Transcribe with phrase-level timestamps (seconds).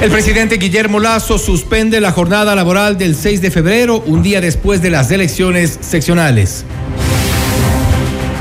[0.00, 4.82] El presidente Guillermo Lazo suspende la jornada laboral del 6 de febrero, un día después
[4.82, 6.66] de las elecciones seccionales.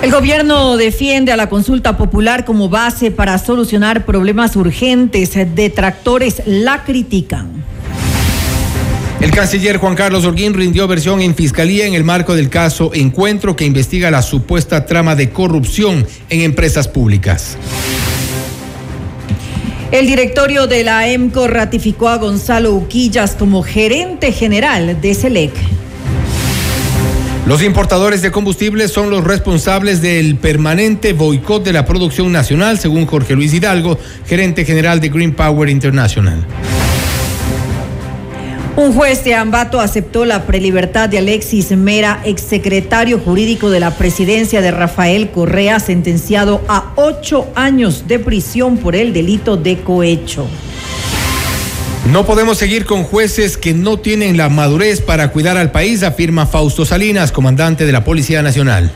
[0.02, 5.32] El gobierno defiende a la consulta popular como base para solucionar problemas urgentes.
[5.55, 7.63] Detractores la critican.
[9.22, 13.55] El canciller Juan Carlos Orguín rindió versión en fiscalía en el marco del caso Encuentro
[13.55, 17.58] que investiga la supuesta trama de corrupción en empresas públicas.
[19.96, 25.54] El directorio de la EMCO ratificó a Gonzalo Uquillas como gerente general de SELEC.
[27.48, 33.05] Los importadores de combustibles son los responsables del permanente boicot de la producción nacional, según
[33.05, 36.46] Jorge Luis Hidalgo, gerente general de Green Power International.
[38.77, 44.59] Un juez de Ambato aceptó la prelibertad de Alexis Mera, exsecretario jurídico de la presidencia
[44.59, 50.46] de Rafael Correa, sentenciado a ocho años de prisión por el delito de cohecho.
[52.12, 56.46] No podemos seguir con jueces que no tienen la madurez para cuidar al país, afirma
[56.46, 58.91] Fausto Salinas, comandante de la Policía Nacional.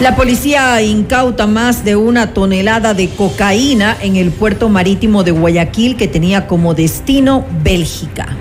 [0.00, 5.96] La policía incauta más de una tonelada de cocaína en el puerto marítimo de Guayaquil
[5.96, 8.36] que tenía como destino Bélgica.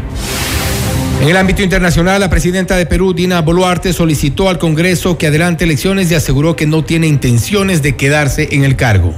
[1.22, 5.64] En el ámbito internacional, la presidenta de Perú, Dina Boluarte, solicitó al Congreso que adelante
[5.64, 9.14] elecciones y aseguró que no tiene intenciones de quedarse en el cargo.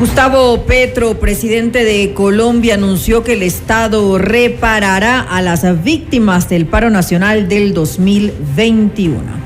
[0.00, 6.90] Gustavo Petro, presidente de Colombia, anunció que el Estado reparará a las víctimas del paro
[6.90, 9.43] nacional del 2021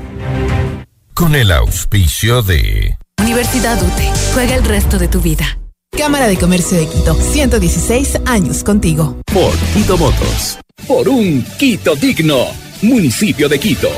[1.19, 4.09] con el auspicio de Universidad UTE.
[4.33, 5.59] Juega el resto de tu vida.
[5.91, 9.17] Cámara de Comercio de Quito, 116 años contigo.
[9.25, 10.59] Por Quito Motos.
[10.87, 12.45] Por un Quito digno.
[12.83, 13.89] Municipio de Quito.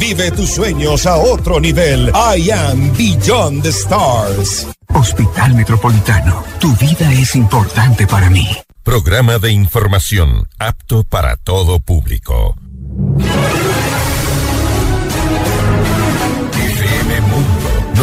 [0.00, 2.10] Vive tus sueños a otro nivel.
[2.14, 4.66] I am Beyond the Stars.
[4.94, 6.42] Hospital Metropolitano.
[6.58, 8.48] Tu vida es importante para mí.
[8.82, 12.56] Programa de información apto para todo público.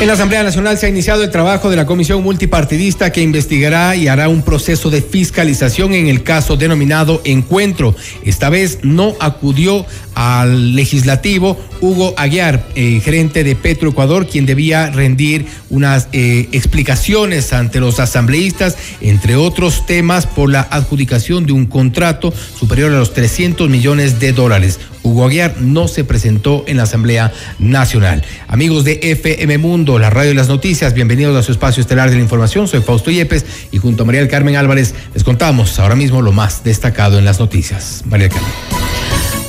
[0.00, 3.94] En la Asamblea Nacional se ha iniciado el trabajo de la comisión multipartidista que investigará
[3.96, 7.94] y hará un proceso de fiscalización en el caso denominado Encuentro.
[8.24, 9.84] Esta vez no acudió
[10.14, 17.78] al legislativo Hugo Aguiar, eh, gerente de Petroecuador, quien debía rendir unas eh, explicaciones ante
[17.78, 23.68] los asambleístas, entre otros temas, por la adjudicación de un contrato superior a los 300
[23.68, 24.80] millones de dólares.
[25.02, 28.22] Hugo Aguiar no se presentó en la Asamblea Nacional.
[28.48, 32.16] Amigos de FM Mundo, la radio de las noticias, bienvenidos a su espacio estelar de
[32.16, 32.68] la información.
[32.68, 36.32] Soy Fausto Yepes y junto a María del Carmen Álvarez les contamos ahora mismo lo
[36.32, 38.02] más destacado en las noticias.
[38.06, 38.52] María del Carmen.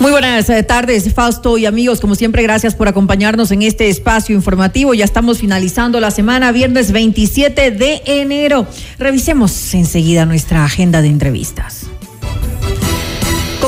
[0.01, 2.01] Muy buenas eh, tardes, Fausto y amigos.
[2.01, 4.95] Como siempre, gracias por acompañarnos en este espacio informativo.
[4.95, 8.65] Ya estamos finalizando la semana, viernes 27 de enero.
[8.97, 11.90] Revisemos enseguida nuestra agenda de entrevistas.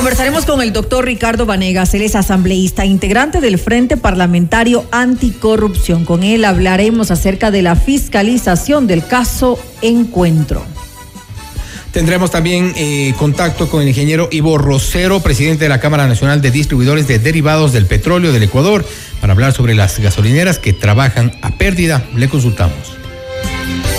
[0.04, 6.04] Conversaremos con el doctor Ricardo Vanegas, él es asambleísta, integrante del Frente Parlamentario Anticorrupción.
[6.04, 10.62] Con él hablaremos acerca de la fiscalización del caso Encuentro.
[11.90, 16.50] Tendremos también eh, contacto con el ingeniero Ivo Rosero, presidente de la Cámara Nacional de
[16.50, 18.84] Distribuidores de Derivados del Petróleo del Ecuador,
[19.22, 22.04] para hablar sobre las gasolineras que trabajan a pérdida.
[22.14, 23.03] Le consultamos.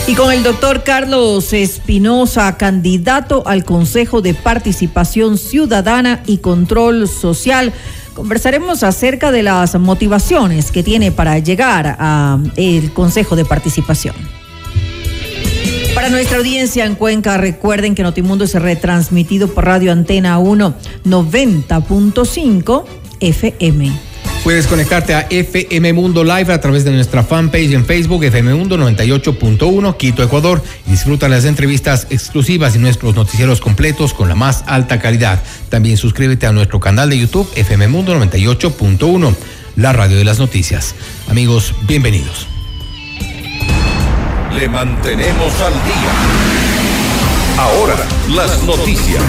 [0.07, 7.73] Y con el doctor Carlos Espinosa, candidato al Consejo de Participación Ciudadana y Control Social.
[8.13, 14.15] conversaremos acerca de las motivaciones que tiene para llegar al Consejo de Participación.
[15.95, 20.75] Para nuestra audiencia en Cuenca, recuerden que Notimundo es retransmitido por Radio Antena 1
[21.05, 22.83] 90.5
[23.21, 24.04] FM.
[24.45, 28.77] Puedes conectarte a FM Mundo Live a través de nuestra fanpage en Facebook, FM Mundo
[28.77, 30.63] 98.1, Quito, Ecuador.
[30.85, 35.41] Disfruta las entrevistas exclusivas y nuestros noticieros completos con la más alta calidad.
[35.69, 39.35] También suscríbete a nuestro canal de YouTube, FM Mundo 98.1,
[39.77, 40.93] la radio de las noticias.
[41.27, 42.45] Amigos, bienvenidos.
[44.53, 46.11] Le mantenemos al día.
[47.57, 47.95] Ahora,
[48.29, 49.23] las noticias.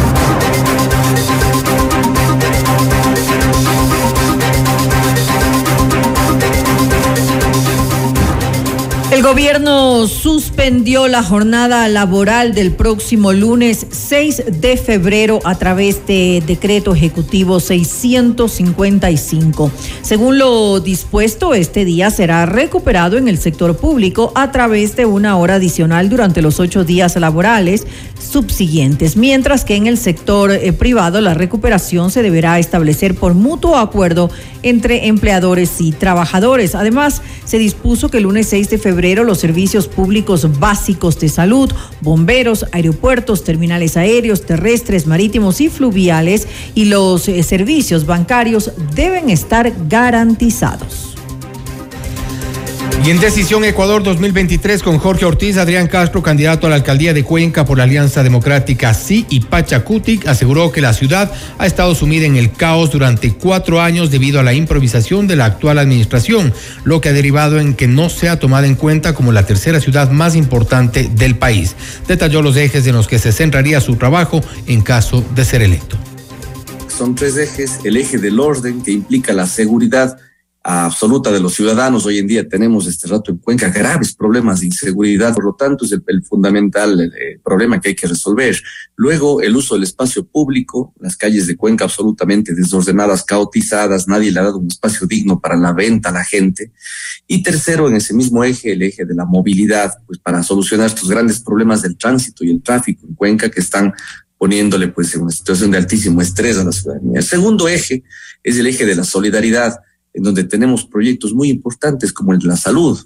[9.27, 16.95] Gobierno suspendió la jornada laboral del próximo lunes 6 de febrero a través de decreto
[16.95, 19.73] ejecutivo 655.
[20.03, 25.37] Según lo dispuesto, este día será recuperado en el sector público a través de una
[25.37, 27.85] hora adicional durante los ocho días laborales
[28.27, 33.77] subsiguientes, mientras que en el sector eh, privado la recuperación se deberá establecer por mutuo
[33.77, 34.31] acuerdo
[34.63, 36.75] entre empleadores y trabajadores.
[36.75, 41.71] Además, se dispuso que el lunes 6 de febrero los servicios públicos básicos de salud,
[42.01, 49.73] bomberos, aeropuertos, terminales aéreos, terrestres, marítimos y fluviales y los eh, servicios bancarios deben estar
[49.89, 51.16] garantizados.
[53.07, 57.23] Y en Decisión Ecuador 2023 con Jorge Ortiz, Adrián Castro, candidato a la alcaldía de
[57.23, 62.27] Cuenca por la Alianza Democrática Sí y Pachacutic, aseguró que la ciudad ha estado sumida
[62.27, 67.01] en el caos durante cuatro años debido a la improvisación de la actual administración, lo
[67.01, 70.35] que ha derivado en que no sea tomada en cuenta como la tercera ciudad más
[70.35, 71.77] importante del país.
[72.09, 75.97] Detalló los ejes en los que se centraría su trabajo en caso de ser electo.
[76.89, 80.19] Son tres ejes, el eje del orden que implica la seguridad
[80.69, 82.05] absoluta de los ciudadanos.
[82.07, 85.85] Hoy en día tenemos este rato en Cuenca graves problemas de inseguridad, por lo tanto
[85.85, 87.13] es el, fundamental
[87.45, 88.61] problema que hay que resolver.
[88.97, 94.41] Luego, el uso del espacio público, las calles de Cuenca absolutamente desordenadas, caotizadas, nadie le
[94.41, 96.73] ha dado un espacio digno para la venta a la gente.
[97.29, 101.09] Y tercero, en ese mismo eje, el eje de la movilidad, pues para solucionar estos
[101.09, 103.93] grandes problemas del tránsito y el tráfico en Cuenca que están
[104.37, 107.21] poniéndole pues en una situación de altísimo estrés a la ciudadanía.
[107.21, 108.03] El segundo eje
[108.43, 109.77] es el eje de la solidaridad
[110.17, 112.99] en donde tenemos proyectos muy importantes como el de la salud.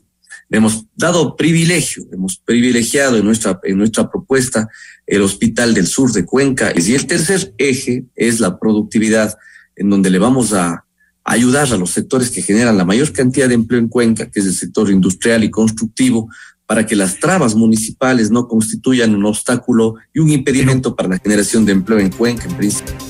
[0.48, 4.68] Hemos dado privilegio, hemos privilegiado en nuestra, en nuestra propuesta
[5.06, 6.72] el Hospital del Sur de Cuenca.
[6.74, 9.36] Y el tercer eje es la productividad,
[9.74, 10.84] en donde le vamos a
[11.24, 14.46] ayudar a los sectores que generan la mayor cantidad de empleo en Cuenca, que es
[14.46, 16.28] el sector industrial y constructivo,
[16.64, 21.64] para que las trabas municipales no constituyan un obstáculo y un impedimento para la generación
[21.64, 23.09] de empleo en Cuenca, en principio.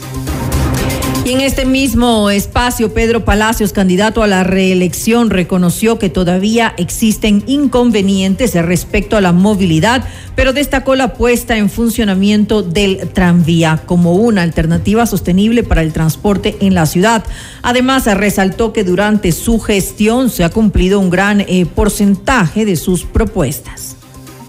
[1.30, 8.52] En este mismo espacio, Pedro Palacios, candidato a la reelección, reconoció que todavía existen inconvenientes
[8.56, 10.04] respecto a la movilidad,
[10.34, 16.56] pero destacó la puesta en funcionamiento del tranvía como una alternativa sostenible para el transporte
[16.62, 17.24] en la ciudad.
[17.62, 23.04] Además, resaltó que durante su gestión se ha cumplido un gran eh, porcentaje de sus
[23.04, 23.94] propuestas.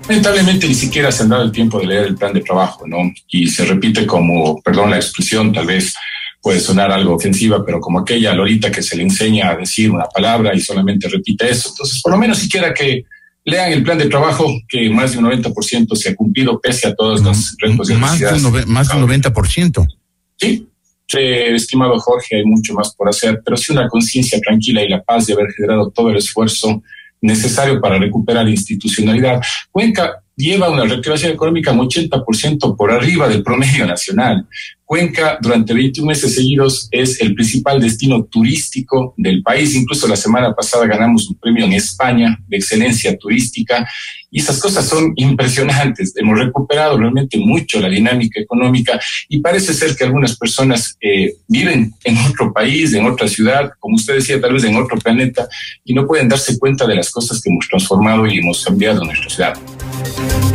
[0.09, 3.13] Lamentablemente ni siquiera se han dado el tiempo de leer el plan de trabajo, ¿no?
[3.29, 5.93] Y se repite como, perdón la expresión, tal vez
[6.41, 10.05] puede sonar algo ofensiva, pero como aquella lorita que se le enseña a decir una
[10.05, 11.69] palabra y solamente repite eso.
[11.69, 13.05] Entonces, por lo menos siquiera que
[13.45, 16.95] lean el plan de trabajo, que más de un 90% se ha cumplido pese a
[16.95, 18.41] todas las responsabilidades.
[18.41, 19.87] Más de, más de un 90%.
[20.37, 20.67] Sí,
[21.19, 25.27] estimado Jorge, hay mucho más por hacer, pero sí una conciencia tranquila y la paz
[25.27, 26.81] de haber generado todo el esfuerzo
[27.21, 29.41] necesario para recuperar institucionalidad.
[29.71, 34.47] Cuenca lleva una recuperación económica un 80% por arriba del promedio nacional.
[34.91, 39.73] Cuenca durante 21 meses seguidos es el principal destino turístico del país.
[39.73, 43.87] Incluso la semana pasada ganamos un premio en España de excelencia turística
[44.29, 46.11] y esas cosas son impresionantes.
[46.17, 51.93] Hemos recuperado realmente mucho la dinámica económica y parece ser que algunas personas eh, viven
[52.03, 55.47] en otro país, en otra ciudad, como usted decía, tal vez en otro planeta
[55.85, 59.07] y no pueden darse cuenta de las cosas que hemos transformado y hemos cambiado en
[59.07, 60.50] nuestra ciudad.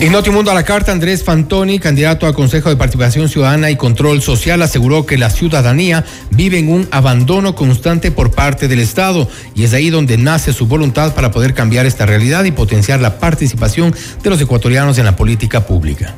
[0.00, 4.20] En Notimundo a la carta, Andrés Fantoni, candidato a Consejo de Participación Ciudadana y Control
[4.20, 9.64] Social, aseguró que la ciudadanía vive en un abandono constante por parte del Estado y
[9.64, 13.94] es ahí donde nace su voluntad para poder cambiar esta realidad y potenciar la participación
[14.22, 16.14] de los ecuatorianos en la política pública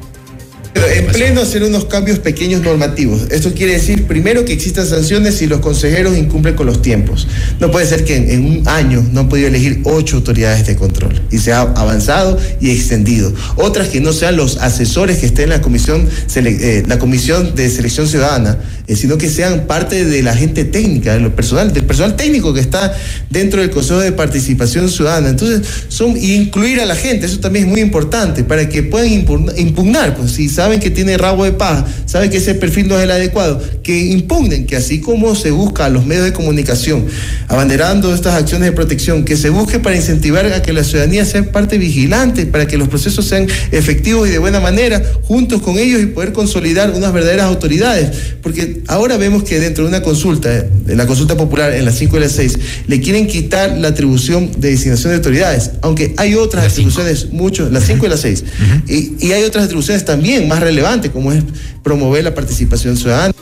[0.76, 3.22] En pleno hacer unos cambios pequeños normativos.
[3.30, 7.26] Esto quiere decir, primero, que existan sanciones si los consejeros incumplen con los tiempos.
[7.60, 11.20] No puede ser que en, un año no han podido elegir ocho autoridades de control
[11.30, 13.32] y se ha avanzado y extendido.
[13.56, 17.70] Otras que no sean los asesores que estén en la comisión, eh, la comisión de
[17.70, 21.84] selección ciudadana, eh, sino que sean parte de la gente técnica, de lo personal, del
[21.84, 22.94] personal técnico que está
[23.30, 25.30] dentro del Consejo de Participación Ciudadana.
[25.30, 30.16] Entonces, son incluir a la gente, eso también es muy importante, para que puedan impugnar,
[30.16, 33.10] pues si saben que tiene rabo de paja, saben que ese perfil no es el
[33.10, 37.06] adecuado, que impugnen, que así como se busca a los medios de comunicación,
[37.48, 41.42] abanderando estas acciones de protección, que se busque para incentivar a que la ciudadanía sea
[41.50, 46.02] parte vigilante, para que los procesos sean efectivos y de buena manera, juntos con ellos
[46.02, 48.10] y poder consolidar unas verdaderas autoridades.
[48.42, 52.16] Porque ahora vemos que dentro de una consulta, de la consulta popular en las 5
[52.16, 56.72] y las 6, le quieren quitar la atribución de designación de autoridades, aunque hay otras
[56.72, 58.44] atribuciones, mucho, las 5 y las 6,
[58.88, 61.42] y, y hay otras atribuciones también más relevantes, como es
[61.82, 63.32] promover la participación ciudadana.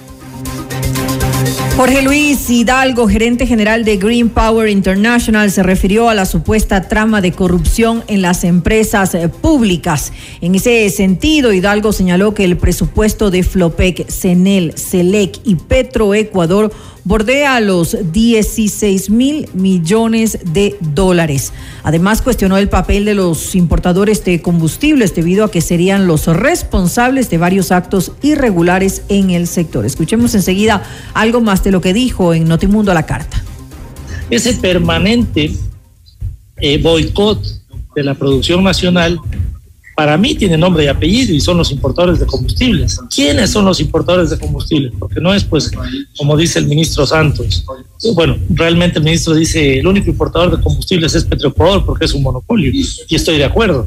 [1.77, 7.21] Jorge Luis Hidalgo, gerente general de Green Power International, se refirió a la supuesta trama
[7.21, 10.13] de corrupción en las empresas eh, públicas.
[10.41, 16.71] En ese sentido, Hidalgo señaló que el presupuesto de Flopec, Cenel, Selec y Petroecuador
[17.05, 21.53] bordea los 16 mil millones de dólares.
[21.83, 27.29] Además, cuestionó el papel de los importadores de combustibles debido a que serían los responsables
[27.29, 29.85] de varios actos irregulares en el sector.
[29.85, 33.43] Escuchemos enseguida algo más de lo que dijo en Notimundo a la carta.
[34.31, 35.53] Ese permanente
[36.59, 37.43] eh, boicot
[37.95, 39.19] de la producción nacional
[39.97, 43.01] para mí tiene nombre y apellido y son los importadores de combustibles.
[43.15, 44.93] ¿Quiénes son los importadores de combustibles?
[44.99, 45.71] Porque no es, pues,
[46.17, 47.65] como dice el ministro Santos.
[48.15, 52.23] Bueno, realmente el ministro dice, el único importador de combustibles es Petroecuador porque es un
[52.23, 52.73] monopolio.
[52.73, 53.87] Y estoy de acuerdo.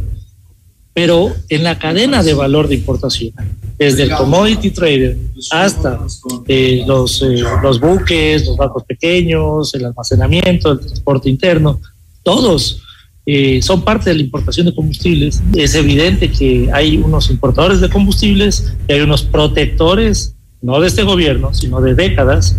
[0.98, 3.32] Pero en la cadena de valor de importación,
[3.78, 5.16] desde el commodity trader
[5.52, 6.00] hasta
[6.48, 11.80] eh, los, eh, los buques, los barcos pequeños, el almacenamiento, el transporte interno,
[12.24, 12.82] todos
[13.28, 15.40] eh, son parte de la importación de combustibles.
[15.54, 21.04] Es evidente que hay unos importadores de combustibles y hay unos protectores, no de este
[21.04, 22.58] gobierno, sino de décadas,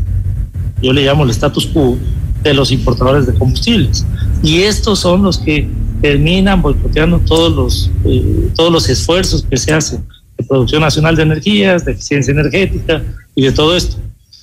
[0.80, 1.98] yo le llamo el status quo,
[2.44, 4.06] de los importadores de combustibles.
[4.44, 5.68] Y estos son los que
[6.00, 10.04] terminan boicoteando todos los, eh, todos los esfuerzos que se hacen
[10.36, 13.02] de producción nacional de energías, de eficiencia energética
[13.34, 13.96] y de todo esto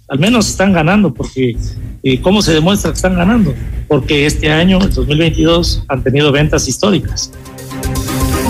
[0.07, 1.57] al menos están ganando, porque
[2.03, 3.53] eh, ¿cómo se demuestra que están ganando?
[3.87, 7.31] Porque este año, el 2022, han tenido ventas históricas.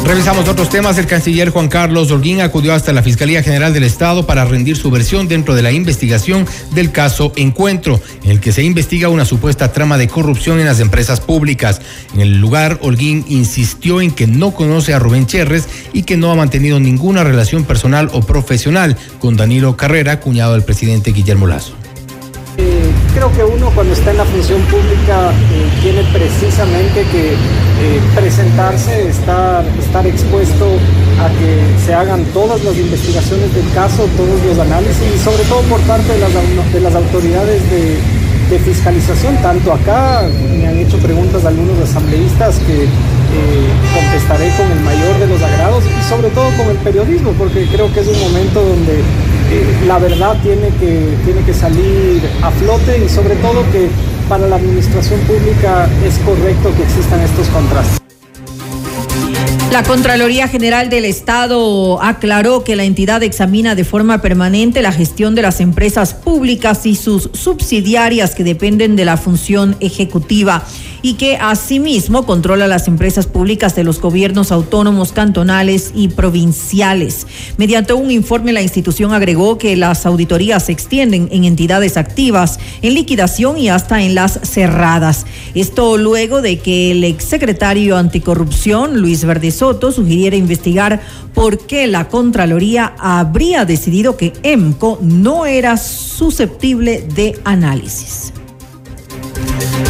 [0.05, 0.99] Revisamos otros temas.
[0.99, 4.91] El canciller Juan Carlos Holguín acudió hasta la Fiscalía General del Estado para rendir su
[4.91, 6.45] versión dentro de la investigación
[6.75, 10.79] del caso Encuentro, en el que se investiga una supuesta trama de corrupción en las
[10.79, 11.81] empresas públicas.
[12.13, 16.31] En el lugar, Holguín insistió en que no conoce a Rubén Cherres y que no
[16.31, 21.75] ha mantenido ninguna relación personal o profesional con Danilo Carrera, cuñado del presidente Guillermo Lazo.
[23.15, 28.01] Eh, creo que uno cuando está en la función pública eh, tiene precisamente que eh,
[28.15, 30.65] presentarse, estar, estar expuesto
[31.19, 35.61] a que se hagan todas las investigaciones del caso, todos los análisis y sobre todo
[35.63, 37.97] por parte de las, de las autoridades de,
[38.49, 39.37] de fiscalización.
[39.41, 42.87] Tanto acá me han hecho preguntas algunos asambleístas que
[43.93, 47.91] contestaré con el mayor de los agrados y sobre todo con el periodismo, porque creo
[47.93, 49.03] que es un momento donde
[49.87, 53.89] la verdad tiene que, tiene que salir a flote y sobre todo que
[54.27, 58.04] para la administración pública es correcto que existan estos contrastes.
[59.71, 65.35] La Contraloría General del Estado aclaró que la entidad examina de forma permanente la gestión
[65.35, 70.63] de las empresas públicas y sus subsidiarias que dependen de la función ejecutiva
[71.05, 77.27] y que asimismo controla las empresas públicas de los gobiernos autónomos cantonales y provinciales.
[77.57, 82.95] Mediante un informe, la institución agregó que las auditorías se extienden en entidades activas, en
[82.95, 85.27] liquidación y hasta en las cerradas.
[85.53, 90.99] Esto luego de que el exsecretario anticorrupción, Luis Verde Soto, sugiriera investigar
[91.35, 98.33] por qué la Contraloría habría decidido que EMCO no era susceptible de análisis.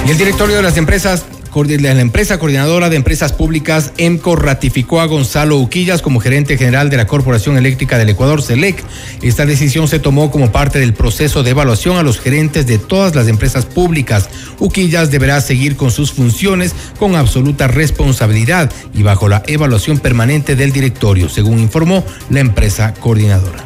[0.05, 1.23] Y el directorio de las empresas
[1.63, 6.97] la empresa coordinadora de empresas públicas, EMCO, ratificó a Gonzalo Uquillas como gerente general de
[6.97, 8.83] la Corporación Eléctrica del Ecuador, CELEC.
[9.21, 13.15] Esta decisión se tomó como parte del proceso de evaluación a los gerentes de todas
[13.15, 14.27] las empresas públicas.
[14.59, 20.73] Uquillas deberá seguir con sus funciones con absoluta responsabilidad y bajo la evaluación permanente del
[20.73, 23.65] directorio, según informó la empresa coordinadora.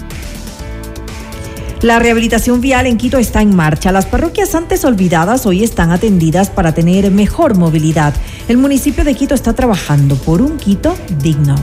[1.81, 3.91] La rehabilitación vial en Quito está en marcha.
[3.91, 8.13] Las parroquias antes olvidadas hoy están atendidas para tener mejor movilidad.
[8.47, 11.55] El municipio de Quito está trabajando por un Quito digno.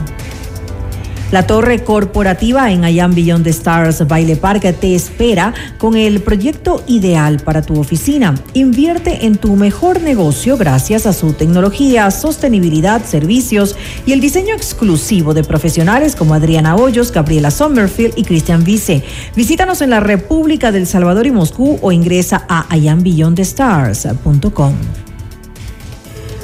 [1.31, 6.83] La torre corporativa en Ayam Beyond the Stars Baile Park te espera con el proyecto
[6.87, 8.33] ideal para tu oficina.
[8.53, 13.75] Invierte en tu mejor negocio gracias a su tecnología, sostenibilidad, servicios
[14.07, 19.03] y el diseño exclusivo de profesionales como Adriana Hoyos, Gabriela Sommerfield y Cristian Vice.
[19.35, 25.08] Visítanos en la República del Salvador y Moscú o ingresa a ayambeyondthestars.com.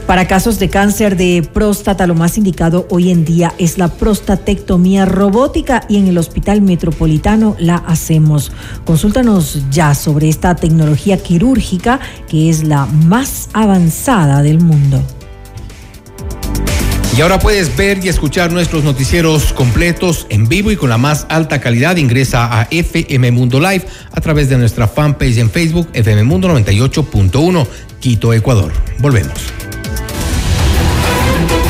[0.08, 5.06] Para casos de cáncer de próstata, lo más indicado hoy en día es la prostatectomía
[5.06, 8.52] robótica y en el Hospital Metropolitano la hacemos.
[8.86, 15.02] Consúltanos ya sobre esta tecnología quirúrgica que es la más avanzada del mundo.
[17.18, 21.26] Y ahora puedes ver y escuchar nuestros noticieros completos en vivo y con la más
[21.30, 21.96] alta calidad.
[21.96, 27.68] Ingresa a FM Mundo Live a través de nuestra fanpage en Facebook, FM Mundo 98.1,
[28.02, 28.72] Quito, Ecuador.
[29.00, 29.32] Volvemos.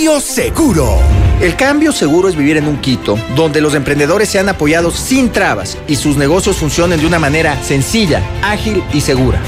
[0.00, 0.98] seguro.
[1.42, 5.76] El cambio seguro es vivir en un Quito donde los emprendedores sean apoyados sin trabas
[5.86, 9.38] y sus negocios funcionen de una manera sencilla, ágil y segura.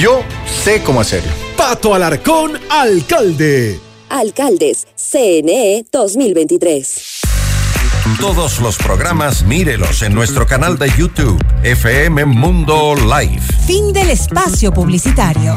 [0.00, 0.22] Yo
[0.62, 1.32] sé cómo hacerlo.
[1.56, 3.80] Pato Alarcón, alcalde.
[4.08, 7.20] Alcaldes, CNE 2023.
[8.20, 13.42] Todos los programas mírelos en nuestro canal de YouTube, FM Mundo Live.
[13.66, 15.56] Fin del espacio publicitario.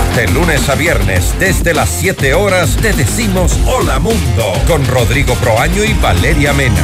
[0.15, 5.85] De lunes a viernes, desde las 7 horas, te decimos Hola Mundo con Rodrigo Proaño
[5.85, 6.83] y Valeria Mena.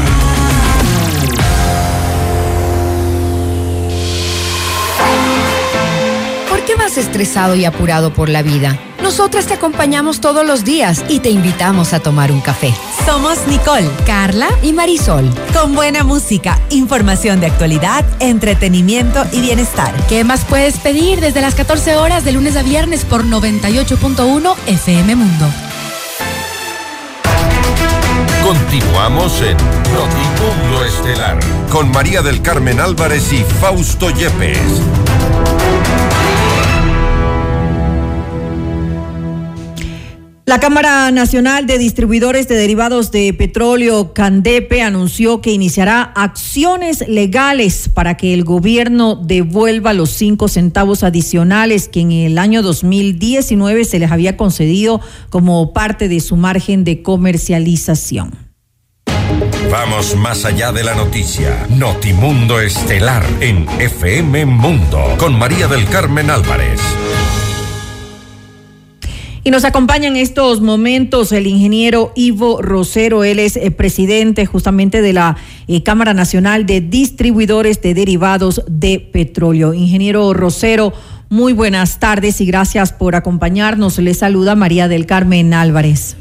[6.50, 8.80] ¿Por qué vas estresado y apurado por la vida?
[9.08, 12.74] Nosotras te acompañamos todos los días y te invitamos a tomar un café.
[13.06, 15.34] Somos Nicole, Carla y Marisol.
[15.54, 19.94] Con buena música, información de actualidad, entretenimiento y bienestar.
[20.10, 25.16] ¿Qué más puedes pedir desde las 14 horas de lunes a viernes por 98.1 FM
[25.16, 25.46] Mundo?
[28.44, 29.56] Continuamos en
[29.94, 31.40] Notimundo Estelar
[31.72, 34.82] con María del Carmen Álvarez y Fausto Yepes.
[40.48, 47.90] La Cámara Nacional de Distribuidores de Derivados de Petróleo, Candepe, anunció que iniciará acciones legales
[47.94, 54.00] para que el gobierno devuelva los cinco centavos adicionales que en el año 2019 se
[54.00, 58.32] les había concedido como parte de su margen de comercialización.
[59.70, 61.68] Vamos más allá de la noticia.
[61.72, 66.80] Notimundo Estelar en FM Mundo con María del Carmen Álvarez.
[69.44, 73.24] Y nos acompaña en estos momentos el ingeniero Ivo Rosero.
[73.24, 79.00] Él es eh, presidente justamente de la eh, Cámara Nacional de Distribuidores de Derivados de
[79.00, 79.74] Petróleo.
[79.74, 80.94] Ingeniero Rosero,
[81.30, 83.98] muy buenas tardes y gracias por acompañarnos.
[84.00, 86.18] Le saluda María del Carmen Álvarez.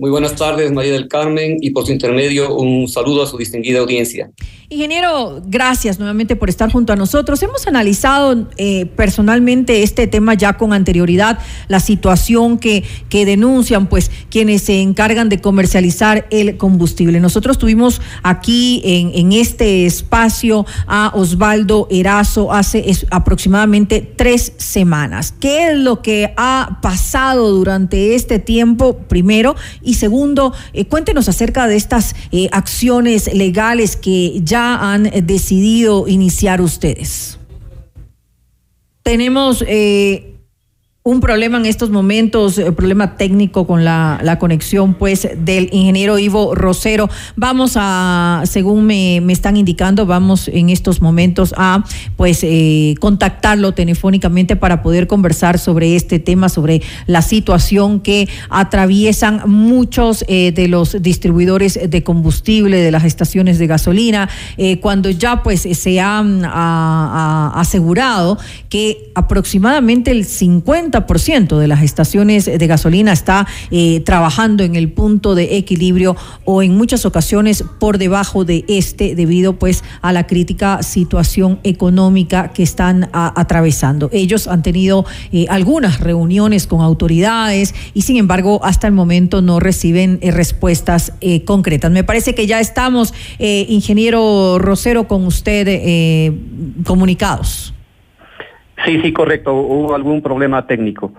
[0.00, 3.80] Muy buenas tardes, María del Carmen, y por su intermedio un saludo a su distinguida
[3.80, 4.30] audiencia.
[4.70, 7.42] Ingeniero, gracias nuevamente por estar junto a nosotros.
[7.42, 14.12] Hemos analizado eh, personalmente este tema ya con anterioridad, la situación que, que denuncian pues
[14.30, 17.18] quienes se encargan de comercializar el combustible.
[17.18, 25.34] Nosotros tuvimos aquí en, en este espacio a Osvaldo Erazo hace aproximadamente tres semanas.
[25.40, 29.56] ¿Qué es lo que ha pasado durante este tiempo, primero?
[29.94, 37.38] Segundo, eh, cuéntenos acerca de estas eh, acciones legales que ya han decidido iniciar ustedes?
[39.02, 40.39] Tenemos eh,
[41.02, 46.18] un problema en estos momentos, eh, problema técnico con la, la, conexión pues del ingeniero
[46.18, 47.08] Ivo Rosero.
[47.36, 51.84] Vamos a, según me, me están indicando, vamos en estos momentos a
[52.18, 59.44] pues eh, contactarlo telefónicamente para poder conversar sobre este tema, sobre la situación que atraviesan
[59.46, 64.28] muchos eh, de los distribuidores de combustible, de las estaciones de gasolina,
[64.82, 70.89] cuando ya pues se han asegurado que aproximadamente el 50
[71.20, 76.62] ciento de las estaciones de gasolina está eh, trabajando en el punto de equilibrio o
[76.62, 82.62] en muchas ocasiones por debajo de este debido pues a la crítica situación económica que
[82.62, 84.08] están atravesando.
[84.12, 89.60] Ellos han tenido eh, algunas reuniones con autoridades y sin embargo hasta el momento no
[89.60, 91.12] reciben eh, respuestas
[91.44, 91.90] concretas.
[91.90, 96.34] Me parece que ya estamos, ingeniero Rosero, con usted
[96.84, 97.72] comunicados.
[98.84, 99.54] Sí, sí, correcto.
[99.54, 101.12] Hubo algún problema técnico.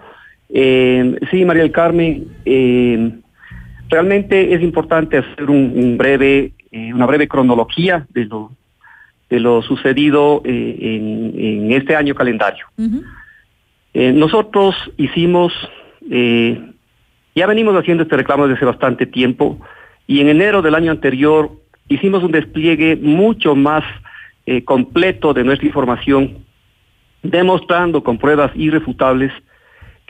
[0.53, 3.11] Eh, sí, María del Carmen, eh,
[3.89, 8.51] realmente es importante hacer un, breve, eh, una breve cronología de lo,
[9.29, 12.65] de lo sucedido en, este año calendario.
[13.93, 15.53] nosotros hicimos,
[16.01, 19.57] ya venimos haciendo este reclamo desde bastante tiempo
[20.05, 21.51] y en enero del año anterior
[21.87, 23.85] hicimos un despliegue mucho más
[24.65, 26.43] completo de nuestra información
[27.23, 29.31] demostrando con pruebas irrefutables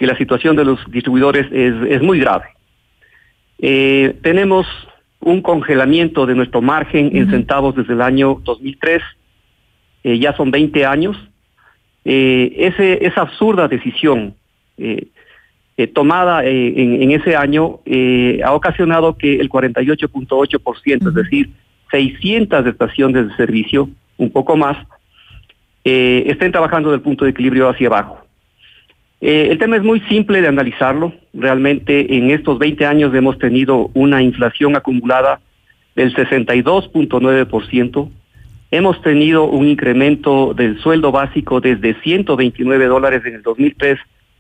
[0.02, 2.46] que la situación de los distribuidores es, muy grave.
[3.60, 4.66] Eh, tenemos
[5.20, 9.02] un congelamiento de nuestro margen en centavos desde el año 2003,
[10.04, 11.16] eh, ya son 20 años.
[12.04, 14.36] Eh, ese, esa absurda decisión
[15.94, 17.80] tomada en, en, ese año
[18.44, 21.52] ha ocasionado que el 48.8%, es decir,
[21.92, 24.78] 600 estaciones de servicio, un poco más,
[25.84, 28.26] eh, estén trabajando del punto de equilibrio hacia abajo.
[29.22, 31.14] Eh, el tema es muy simple de analizarlo.
[31.34, 35.40] Realmente en estos 20 años hemos tenido una inflación acumulada
[35.96, 38.10] del 62.9%.
[38.72, 44.00] Hemos tenido un incremento del sueldo básico desde 129 dólares en el 2003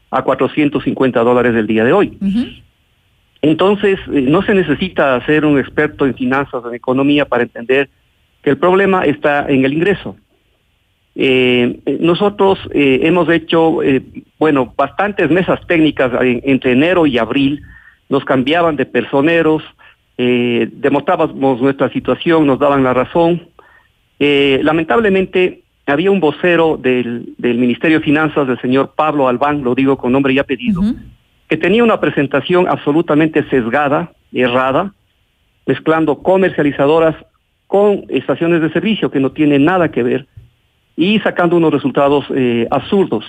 [0.10, 2.17] a 450 dólares del día de hoy.
[3.41, 7.89] Entonces, eh, no se necesita ser un experto en finanzas o en economía para entender
[8.43, 10.15] que el problema está en el ingreso.
[11.15, 14.02] Eh, nosotros eh, hemos hecho, eh,
[14.39, 17.62] bueno, bastantes mesas técnicas entre enero y abril,
[18.10, 19.63] nos cambiaban de personeros,
[20.17, 23.47] demostrábamos nuestra situación, nos daban la razón.
[24.19, 29.97] lamentablemente, había un vocero del, del Ministerio de Finanzas, del señor Pablo Albán, lo digo
[29.97, 30.82] con nombre y apellido,
[31.47, 34.93] que tenía una presentación absolutamente sesgada, errada,
[35.65, 37.15] mezclando comercializadoras
[37.65, 40.28] con estaciones de servicio que no tienen nada que ver
[41.01, 43.25] y sacando unos resultados eh, absurdos.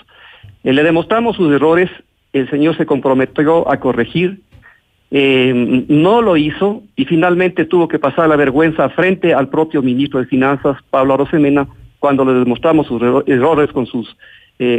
[0.62, 1.88] Eh, le demostramos sus errores,
[2.34, 4.40] el señor se comprometió a corregir,
[5.10, 10.20] eh, no lo hizo y finalmente tuvo que pasar la vergüenza frente al propio ministro
[10.20, 11.66] de Finanzas, Pablo Arosemena,
[11.98, 14.16] cuando le demostramos sus errores con sus,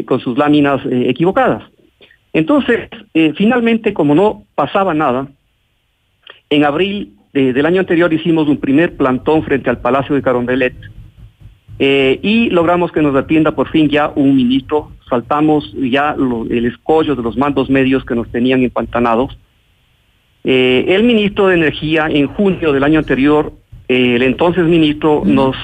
[0.06, 1.64] con sus láminas equivocadas.
[2.34, 2.90] Entonces,
[3.36, 5.28] finalmente, como no pasaba nada,
[6.50, 10.76] en abril del año anterior hicimos un primer plantón frente al Palacio de Carondelet
[11.80, 14.92] eh, y logramos que nos atienda por fin ya un ministro.
[15.10, 16.16] Saltamos ya
[16.50, 19.38] el escollo de los mandos medios que nos tenían empantanados.
[20.44, 23.54] Eh, el ministro de Energía en junio del año anterior,
[23.88, 25.56] eh, el entonces ministro, nos,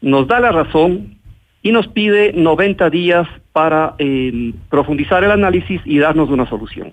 [0.00, 1.16] nos da la razón
[1.62, 3.96] y nos pide 90 días para
[4.68, 6.92] profundizar el análisis y darnos una solución.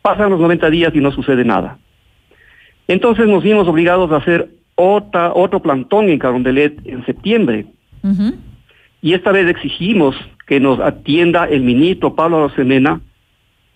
[0.00, 1.78] Pasan los 90 días y no sucede nada.
[2.86, 7.66] Entonces nos vimos obligados a hacer otra, otro plantón en Carondelet en septiembre.
[9.00, 13.00] Y esta vez exigimos que nos atienda el ministro Pablo Rosemena,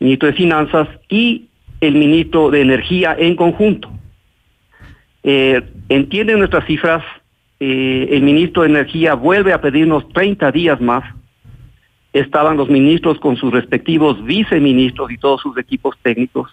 [0.01, 1.49] ministro de Finanzas, y
[1.81, 3.91] el ministro de Energía en conjunto.
[5.23, 7.05] Eh, entienden nuestras cifras,
[7.61, 11.05] eh, el ministro de Energía vuelve a pedirnos 30 días más.
[12.13, 16.51] Estaban los ministros con sus respectivos viceministros y todos sus equipos técnicos.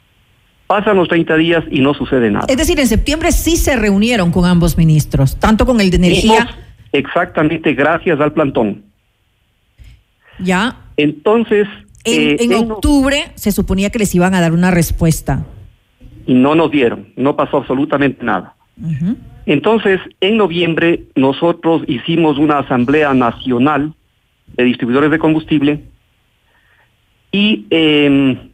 [0.67, 2.45] Pasan los 30 días y no sucede nada.
[2.47, 6.47] Es decir, en septiembre sí se reunieron con ambos ministros, tanto con el de Energía.
[6.91, 8.83] Exactamente, gracias al plantón.
[10.39, 10.77] Ya.
[10.97, 11.67] Entonces.
[12.05, 15.45] En, eh, octubre se suponía que les iban a dar una respuesta.
[16.25, 18.55] Y no nos dieron, no pasó absolutamente nada.
[19.45, 23.93] Entonces, en noviembre nosotros hicimos una asamblea nacional
[24.55, 25.83] de distribuidores de combustible
[27.31, 28.49] y eh,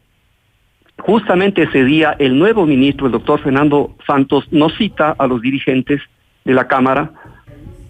[0.98, 6.02] Justamente ese día el nuevo ministro, el doctor Fernando Santos, nos cita a los dirigentes
[6.46, 7.12] de la Cámara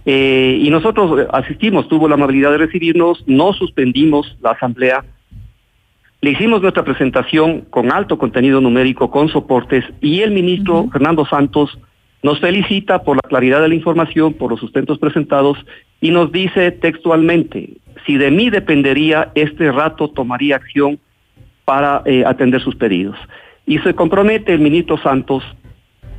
[0.06, 5.04] eh, y nosotros asistimos, tuvo la amabilidad de recibirnos, no suspendimos la asamblea,
[6.22, 11.78] le hicimos nuestra presentación con alto contenido numérico, con soportes, y el ministro Fernando Santos
[12.24, 15.58] nos felicita por la claridad de la información, por los sustentos presentados,
[16.02, 21.00] y nos dice textualmente, si de mí dependería, este rato tomaría acción
[21.66, 23.18] para eh, atender sus pedidos.
[23.66, 25.44] Y se compromete el ministro Santos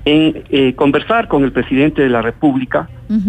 [0.06, 2.88] en eh, conversar con el presidente de la República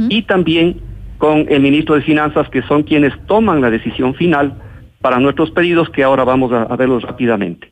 [0.09, 0.79] y también
[1.17, 4.53] con el ministro de Finanzas, que son quienes toman la decisión final
[5.01, 7.71] para nuestros pedidos, que ahora vamos a, verlos rápidamente.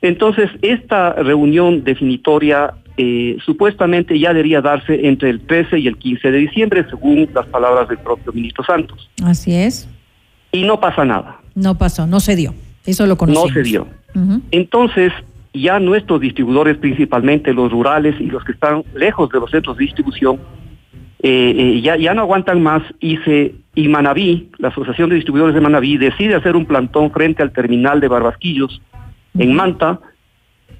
[0.00, 6.30] Entonces, esta reunión definitoria eh, supuestamente ya debería darse entre el 13 y el 15
[6.30, 9.10] de diciembre, según las palabras del propio ministro Santos.
[9.22, 9.88] Así es.
[10.52, 11.38] Y no pasa nada.
[11.54, 12.54] No pasó, no se dio.
[12.86, 13.48] Eso lo conocimos.
[13.48, 13.86] No se dio.
[14.50, 15.12] Entonces,
[15.60, 19.84] ya nuestros distribuidores, principalmente los rurales y los que están lejos de los centros de
[19.84, 20.40] distribución,
[21.22, 25.54] eh, eh, ya, ya no aguantan más y se y Manaví, la Asociación de Distribuidores
[25.54, 28.80] de Manaví, decide hacer un plantón frente al terminal de Barbasquillos
[29.38, 30.00] en Manta,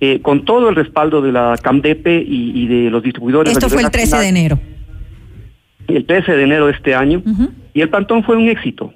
[0.00, 3.52] eh, con todo el respaldo de la CAMDEPE y, de los distribuidores.
[3.52, 4.58] Esto fue el 13 de enero.
[5.88, 7.22] El 13 de enero de este año.
[7.74, 8.94] Y el plantón fue un éxito.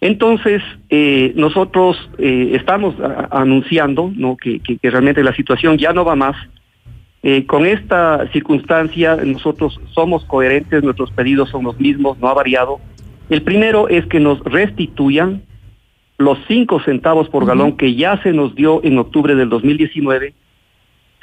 [0.00, 2.94] Entonces, eh, nosotros eh, estamos
[3.30, 4.36] anunciando ¿no?
[4.36, 6.36] que, realmente la situación ya no va más.
[7.22, 12.80] Eh, con esta circunstancia, nosotros somos coherentes, nuestros pedidos son los mismos, no ha variado.
[13.28, 15.42] El primero es que nos restituyan
[16.16, 20.34] los cinco centavos por galón que ya se nos dio en octubre del 2019,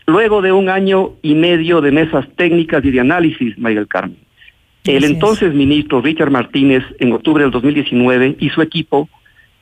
[0.06, 4.27] luego de un año y medio de mesas técnicas y de análisis, María del Carmen.
[4.88, 9.10] El entonces ministro Richard Martínez, en octubre del 2019, y su equipo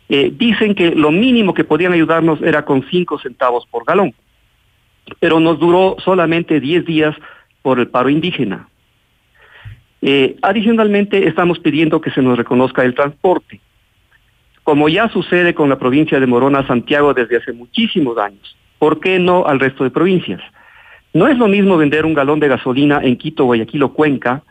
[0.08, 4.14] eh, dicen que lo mínimo que podían ayudarnos era con cinco centavos por galón,
[5.20, 7.16] pero nos duró solamente 10 días
[7.62, 8.68] por el paro indígena.
[10.02, 13.60] Eh, adicionalmente, estamos pidiendo que se nos reconozca el transporte,
[14.64, 18.56] como ya sucede con la provincia de Morona, Santiago, desde hace muchísimos años.
[18.78, 20.42] ¿Por qué no al resto de provincias?
[21.14, 24.44] No es lo mismo vender un galón de gasolina en Quito, Guayaquil o Cuenca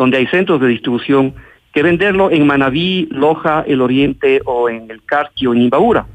[0.00, 1.34] donde hay centros de distribución,
[1.74, 6.06] que venderlo en Manabí, Loja, El Oriente o en el Carqui o en Imbabura,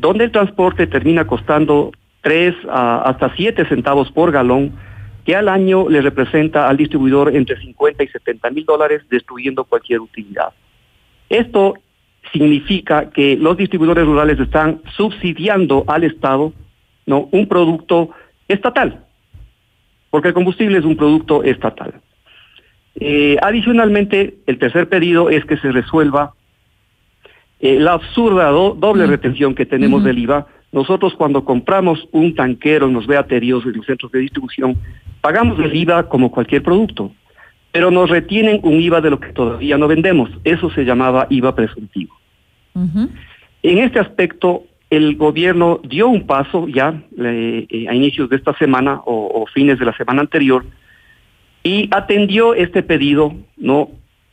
[0.00, 4.72] donde el transporte termina costando 3 hasta 7 centavos por galón,
[5.26, 10.00] que al año le representa al distribuidor entre 50 y 70 mil dólares, destruyendo cualquier
[10.00, 10.54] utilidad.
[11.28, 11.74] Esto
[12.32, 16.54] significa que los distribuidores rurales están subsidiando al Estado
[17.04, 17.28] ¿no?
[17.30, 18.08] un producto
[18.48, 19.04] estatal,
[20.08, 21.92] porque el combustible es un producto estatal.
[23.00, 26.32] Eh, adicionalmente, el tercer pedido es que se resuelva
[27.60, 30.46] eh, la absurda do- doble retención que tenemos del IVA.
[30.72, 34.76] Nosotros cuando compramos un tanquero en los beaterios, en los centros de distribución,
[35.20, 37.12] pagamos el IVA como cualquier producto,
[37.72, 40.30] pero nos retienen un IVA de lo que todavía no vendemos.
[40.44, 42.14] Eso se llamaba IVA presuntivo.
[43.62, 48.56] En este aspecto, el gobierno dio un paso ya eh, eh, a inicios de esta
[48.56, 50.64] semana o, o fines de la semana anterior
[51.62, 53.90] y atendió este pedido, ¿no?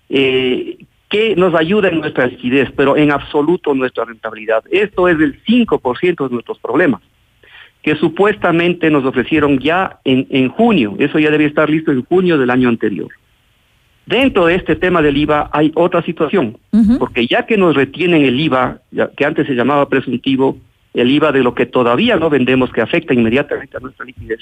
[0.10, 0.78] Eh,
[1.10, 4.64] que nos ayuda en nuestra liquidez, pero en absoluto nuestra rentabilidad.
[4.72, 7.02] Esto es el 5% de nuestros problemas,
[7.82, 12.38] que supuestamente nos ofrecieron ya en, en junio, eso ya debía estar listo en junio
[12.38, 13.10] del año anterior.
[14.06, 16.58] Dentro de este tema del IVA hay otra situación,
[17.00, 18.80] porque ya que nos retienen el IVA,
[19.18, 20.58] que antes se llamaba presuntivo,
[20.94, 24.42] el IVA de lo que todavía no vendemos, que afecta inmediatamente a nuestra liquidez,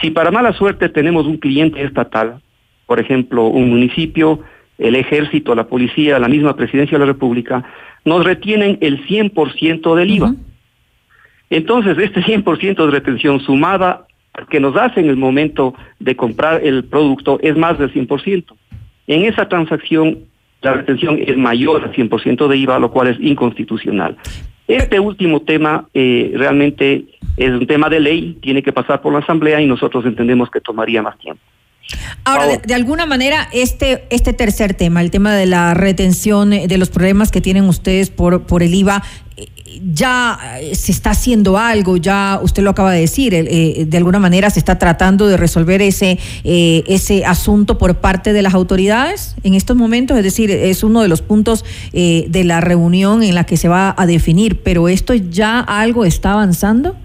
[0.00, 2.40] si para mala suerte tenemos un cliente estatal,
[2.86, 4.40] por ejemplo, un municipio,
[4.78, 7.64] el ejército, la policía, la misma presidencia de la República,
[8.04, 10.34] nos retienen el 100% del IVA.
[11.50, 14.06] Entonces, este 100% de retención sumada
[14.50, 18.44] que nos hace en el momento de comprar el producto es más del 100%.
[19.06, 20.18] En esa transacción,
[20.62, 24.16] la retención es mayor al 100% de IVA, lo cual es inconstitucional.
[24.68, 27.06] Este último tema eh, realmente
[27.38, 30.60] es un tema de ley, tiene que pasar por la Asamblea y nosotros entendemos que
[30.60, 31.42] tomaría más tiempo.
[32.24, 36.68] Ahora, de, de alguna manera, este, este tercer tema, el tema de la retención, eh,
[36.68, 39.02] de los problemas que tienen ustedes por, por el IVA,
[39.92, 44.18] ya eh, se está haciendo algo, ya usted lo acaba de decir, eh, de alguna
[44.18, 49.36] manera se está tratando de resolver ese, eh, ese asunto por parte de las autoridades
[49.42, 53.34] en estos momentos, es decir, es uno de los puntos eh, de la reunión en
[53.34, 56.96] la que se va a definir, pero esto ya algo está avanzando.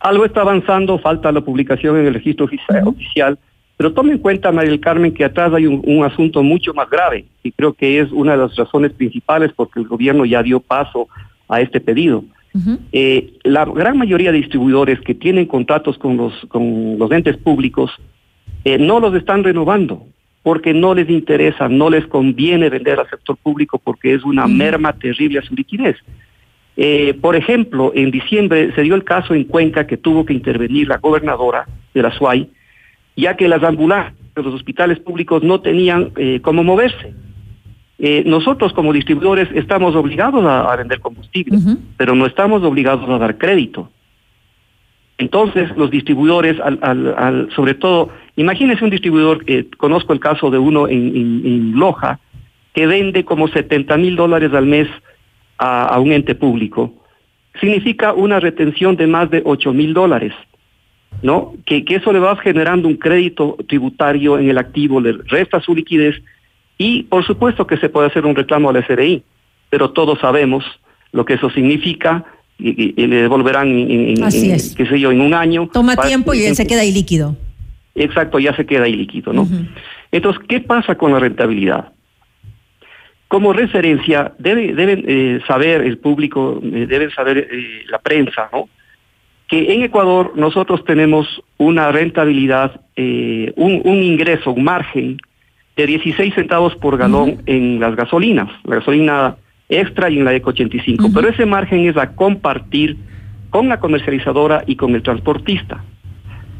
[0.00, 3.38] Algo está avanzando, falta la publicación en el registro ofici- oficial,
[3.76, 6.88] pero tome en cuenta, María del Carmen, que atrás hay un, un asunto mucho más
[6.90, 10.58] grave y creo que es una de las razones principales porque el gobierno ya dio
[10.58, 11.08] paso
[11.48, 12.24] a este pedido.
[12.92, 17.90] Eh, la gran mayoría de distribuidores que tienen contratos con los, con los entes públicos
[18.64, 20.06] eh, no los están renovando
[20.42, 24.92] porque no les interesa, no les conviene vender al sector público porque es una merma
[24.94, 25.96] terrible a su liquidez.
[26.76, 30.88] Eh, por ejemplo, en diciembre se dio el caso en Cuenca que tuvo que intervenir
[30.88, 32.48] la gobernadora de la SUAY,
[33.16, 37.12] ya que las ambulancias de los hospitales públicos no tenían cómo moverse.
[38.00, 41.58] Eh, nosotros como distribuidores estamos obligados a, a vender combustible,
[41.96, 43.90] pero no estamos obligados a dar crédito.
[45.18, 50.48] Entonces, los distribuidores, al, al- al- sobre todo, imagínense un distribuidor, que conozco el caso
[50.50, 52.20] de uno en, en- en Loja,
[52.72, 54.86] que vende como 70 mil dólares al mes
[55.58, 56.94] a, a un ente público.
[57.60, 60.32] Significa una retención de más de 8 mil dólares,
[61.22, 61.54] ¿no?
[61.66, 65.74] Que, que eso le va generando un crédito tributario en el activo, le resta su
[65.74, 66.14] liquidez
[66.78, 69.22] y, por supuesto, que se puede hacer un reclamo al SRI,
[69.68, 70.64] pero todos sabemos
[71.12, 72.24] lo que eso significa
[72.58, 74.74] y, y- y le devolverán en, en- Así en, es.
[74.76, 75.68] qué sé yo, en un año.
[75.72, 77.36] Toma Para- tiempo y él se queda ahí líquido.
[77.94, 79.48] Exacto, ya se queda ahí líquido, ¿no?
[80.12, 81.92] Entonces, ¿qué pasa con la rentabilidad?
[83.26, 88.68] Como referencia, debe, deben eh, saber el público, eh, deben saber eh, la prensa, ¿no?
[89.48, 95.18] Que en Ecuador nosotros tenemos una rentabilidad, un, un ingreso, un margen
[95.78, 99.36] de 16 centavos por galón en las gasolinas, la gasolina
[99.68, 102.96] extra y en la Eco 85, pero ese margen es a compartir
[103.50, 105.84] con la comercializadora y con el transportista.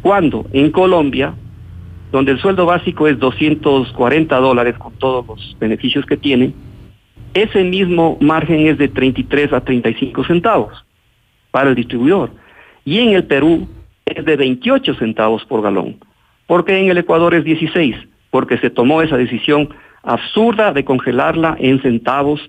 [0.03, 1.35] Cuando en Colombia,
[2.13, 6.53] donde el sueldo básico es 240 dólares con todos los beneficios que tiene,
[7.35, 10.85] ese mismo margen es de 33 a 35 centavos
[11.51, 12.31] para el distribuidor.
[12.85, 13.69] Y en el Perú
[14.07, 15.97] es de 28 centavos por galón.
[16.47, 17.97] Porque en el Ecuador es 16,
[18.31, 19.71] porque se tomó esa decisión
[20.03, 22.41] absurda de congelarla en centavos,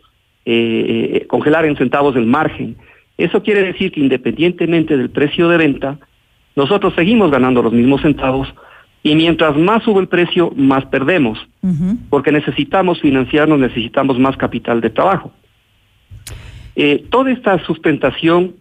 [0.46, 2.76] eh, eh, congelar en centavos el margen.
[3.18, 5.98] Eso quiere decir que independientemente del precio de venta,
[6.56, 8.54] nosotros seguimos ganando los mismos centavos
[9.02, 11.40] y mientras más sube el precio, más perdemos,
[12.10, 15.32] porque necesitamos financiarnos, necesitamos más capital de trabajo.
[16.76, 18.56] Eh, toda esta sustentación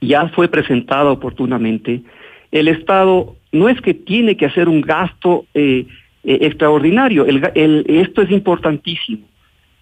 [0.00, 2.02] ya fue presentada oportunamente.
[2.50, 5.86] El Estado no es que tiene que hacer un gasto eh,
[6.24, 9.26] eh, extraordinario, el esto es importantísimo.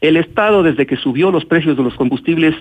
[0.01, 2.55] El Estado, desde que subió los precios de los combustibles,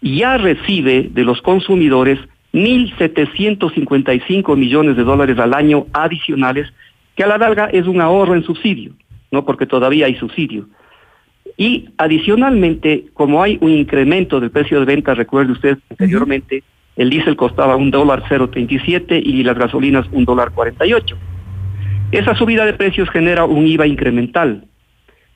[0.00, 2.18] ya recibe de los consumidores
[2.52, 6.72] 1.755 millones de dólares al año adicionales,
[7.14, 8.92] que a la larga es un ahorro en subsidio,
[9.30, 9.44] ¿no?
[9.44, 10.66] Porque todavía hay subsidio.
[11.56, 16.64] Y adicionalmente, como hay un incremento del precio de venta, recuerde usted anteriormente,
[16.96, 21.16] el diésel costaba un dólar 0.37 y las gasolinas un dólar 48.
[22.12, 24.66] Esa subida de precios genera un IVA incremental.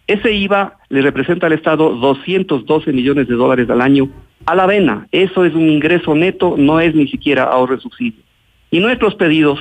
[0.06, 4.10] Ese IVA le representa al Estado 212 millones de dólares al año
[4.44, 5.08] a la vena.
[5.10, 8.22] Eso es un ingreso neto, no es ni siquiera ahorro de subsidio.
[8.70, 9.58] Y nuestros pedidos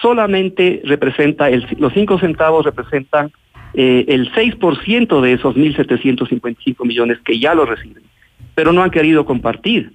[0.00, 3.32] solamente representa, los 5 centavos representan
[3.74, 8.04] eh, el 6% de esos 1.755 millones que ya lo reciben,
[8.54, 9.94] pero no han querido compartir.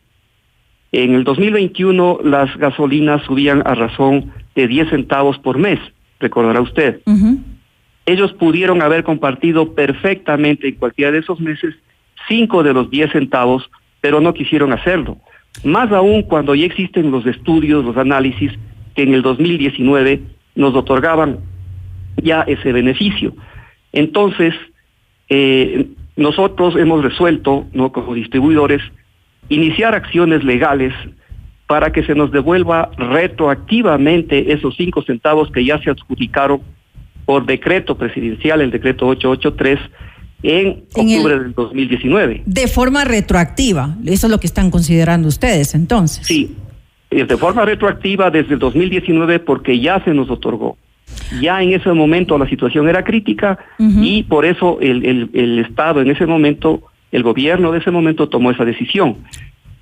[0.91, 5.79] En el 2021 las gasolinas subían a razón de 10 centavos por mes,
[6.21, 7.01] recordará usted.
[8.05, 11.75] Ellos pudieron haber compartido perfectamente en cualquiera de esos meses
[12.27, 13.69] 5 de los 10 centavos,
[13.99, 15.17] pero no quisieron hacerlo.
[15.63, 18.51] Más aún cuando ya existen los estudios, los análisis
[18.95, 20.21] que en el 2019
[20.55, 21.39] nos otorgaban
[22.17, 23.33] ya ese beneficio.
[23.91, 24.53] Entonces,
[25.29, 27.91] eh, nosotros hemos resuelto, ¿no?
[27.91, 28.81] como distribuidores,
[29.49, 30.93] iniciar acciones legales
[31.71, 36.59] para que se nos devuelva retroactivamente esos cinco centavos que ya se adjudicaron
[37.25, 39.79] por decreto presidencial, el decreto 883,
[40.43, 42.43] en, octubre del 2019.
[42.45, 46.27] De forma retroactiva, eso es lo que están considerando ustedes entonces.
[46.27, 46.57] Sí,
[47.09, 50.75] de forma retroactiva desde el 2019 porque ya se nos otorgó.
[51.41, 56.11] Ya en ese momento la situación era crítica y por eso el, el, Estado en
[56.11, 56.81] ese momento,
[57.13, 59.19] el gobierno de ese momento tomó esa decisión.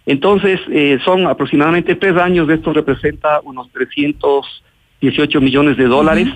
[0.06, 6.28] Entonces, eh, son aproximadamente tres años, esto representa unos 318 millones de dólares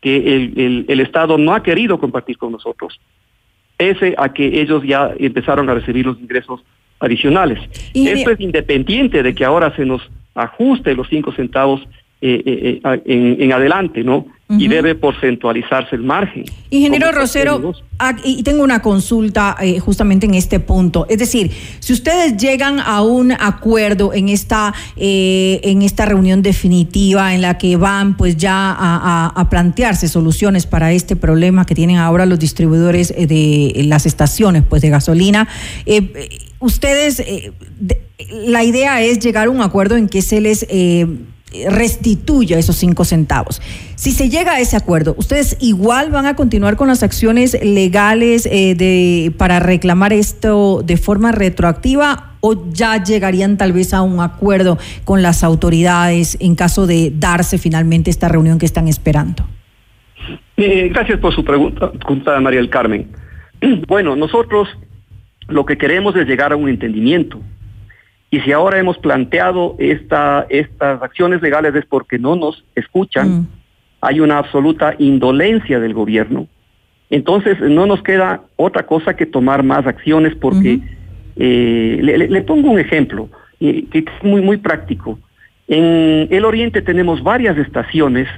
[0.00, 2.98] que el, el, Estado no ha querido compartir con nosotros,
[3.76, 6.62] pese a que ellos ya empezaron a recibir los ingresos
[7.00, 7.58] adicionales.
[7.94, 10.02] Esto es independiente de que ahora se nos
[10.34, 11.82] ajuste los cinco centavos
[12.22, 14.26] eh, eh, eh en, en, adelante, ¿no?
[14.58, 16.44] Y debe porcentualizarse el margen.
[16.70, 21.06] Ingeniero Rosero, ah, y tengo una consulta eh, justamente en este punto.
[21.08, 27.32] Es decir, si ustedes llegan a un acuerdo en esta, eh, en esta reunión definitiva
[27.34, 31.96] en la que van pues ya a, a, plantearse soluciones para este problema que tienen
[31.96, 35.46] ahora los distribuidores de las estaciones pues de gasolina,
[36.58, 37.22] ustedes,
[38.46, 40.66] la idea es llegar a un acuerdo en que se les
[41.68, 43.60] restituya esos cinco centavos.
[43.96, 48.46] Si se llega a ese acuerdo, ¿ustedes igual van a continuar con las acciones legales
[48.46, 54.20] eh, de, para reclamar esto de forma retroactiva o ya llegarían tal vez a un
[54.20, 59.46] acuerdo con las autoridades en caso de darse finalmente esta reunión que están esperando?
[60.56, 61.92] Eh, gracias por su pregunta,
[62.40, 63.08] María del Carmen.
[63.86, 64.68] Bueno, nosotros
[65.48, 67.40] lo que queremos es llegar a un entendimiento
[68.30, 73.48] y si ahora hemos planteado esta, estas acciones legales es porque no nos escuchan, mm.
[74.02, 76.46] hay una absoluta indolencia del gobierno.
[77.10, 80.80] Entonces no nos queda otra cosa que tomar más acciones porque
[81.34, 83.28] eh, le, pongo un ejemplo
[83.58, 85.18] que es muy, muy práctico.
[85.66, 88.28] En el oriente tenemos varias estaciones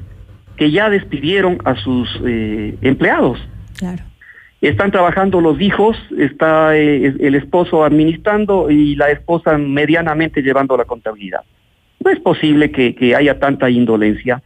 [0.57, 3.38] que ya despidieron a sus eh, empleados.
[3.76, 4.05] Claro
[4.69, 10.85] están trabajando los hijos, está eh, el esposo administrando y la esposa medianamente llevando la
[10.85, 11.41] contabilidad.
[12.03, 14.41] No es posible que, haya tanta indolencia.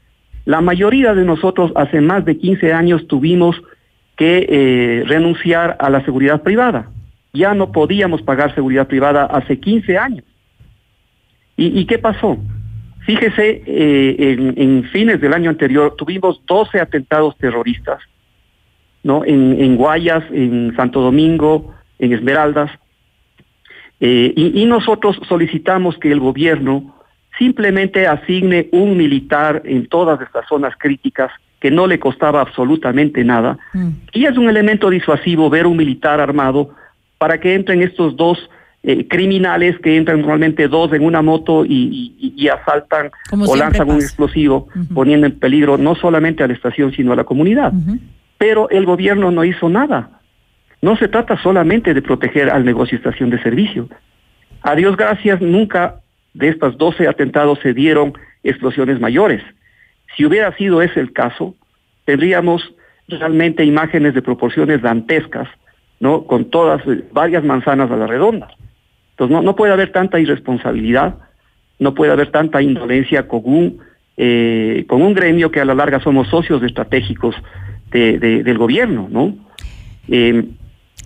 [0.46, 3.60] La mayoría de nosotros hace más de 15 años tuvimos
[4.16, 6.88] que eh, renunciar a la seguridad privada.
[7.34, 10.24] Ya no podíamos pagar seguridad privada hace 15 años.
[11.58, 12.38] ¿Y, qué pasó?
[13.06, 18.00] Fíjese, eh, en, en fines del año anterior tuvimos 12 atentados terroristas
[19.06, 19.24] ¿no?
[19.24, 22.72] En, Guayas, en Santo Domingo, en Esmeraldas.
[24.00, 26.96] Eh, y, nosotros solicitamos que el gobierno
[27.38, 31.30] simplemente asigne un militar en todas estas zonas críticas
[31.60, 33.56] que no le costaba absolutamente nada.
[33.72, 33.88] Mm.
[34.12, 36.70] Y es un elemento disuasivo ver un militar armado
[37.16, 38.50] para que entren estos dos
[38.82, 44.68] eh, criminales que entran normalmente dos en una moto y, asaltan o lanzan un explosivo,
[44.94, 47.72] poniendo en peligro no solamente a la estación, sino a la comunidad
[48.38, 50.20] pero el gobierno no hizo nada.
[50.82, 53.88] No se trata solamente de proteger al negocio estación de servicio.
[54.62, 56.00] A Dios gracias, nunca
[56.34, 58.12] de estos 12 atentados se dieron
[58.42, 59.42] explosiones mayores.
[60.16, 61.54] Si hubiera sido ese el caso,
[62.04, 62.74] tendríamos
[63.08, 65.48] realmente imágenes de proporciones dantescas,
[66.00, 66.24] ¿no?
[66.24, 68.48] Con todas, eh, varias manzanas a la redonda.
[69.10, 71.16] Entonces no, no puede haber tanta irresponsabilidad,
[71.78, 73.78] no puede haber tanta indolencia con un,
[74.16, 77.34] eh, con un gremio que a la larga somos socios estratégicos
[77.90, 79.34] del gobierno, ¿no?
[80.08, 80.48] Eh,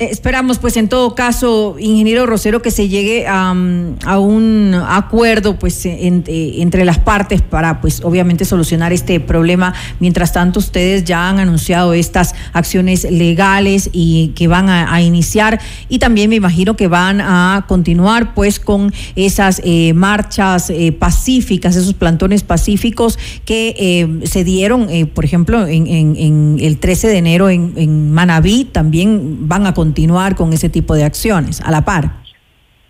[0.01, 6.25] esperamos, pues, en todo caso, ingeniero Rosero, que se llegue a, un acuerdo, pues, en,
[6.27, 9.75] eh, entre las partes para, pues, obviamente solucionar este problema.
[9.99, 15.99] Mientras tanto, ustedes ya han anunciado estas acciones legales y que van a, iniciar y
[15.99, 21.95] también me imagino que van a continuar, pues, con esas eh, marchas eh, pacíficas, esos
[21.95, 27.19] plantones pacíficos que eh, se dieron, eh, por ejemplo, en, en- en el 13 de
[27.19, 29.90] enero en, en Manabí, también van a continuar
[30.37, 32.11] con ese tipo de acciones, a la par.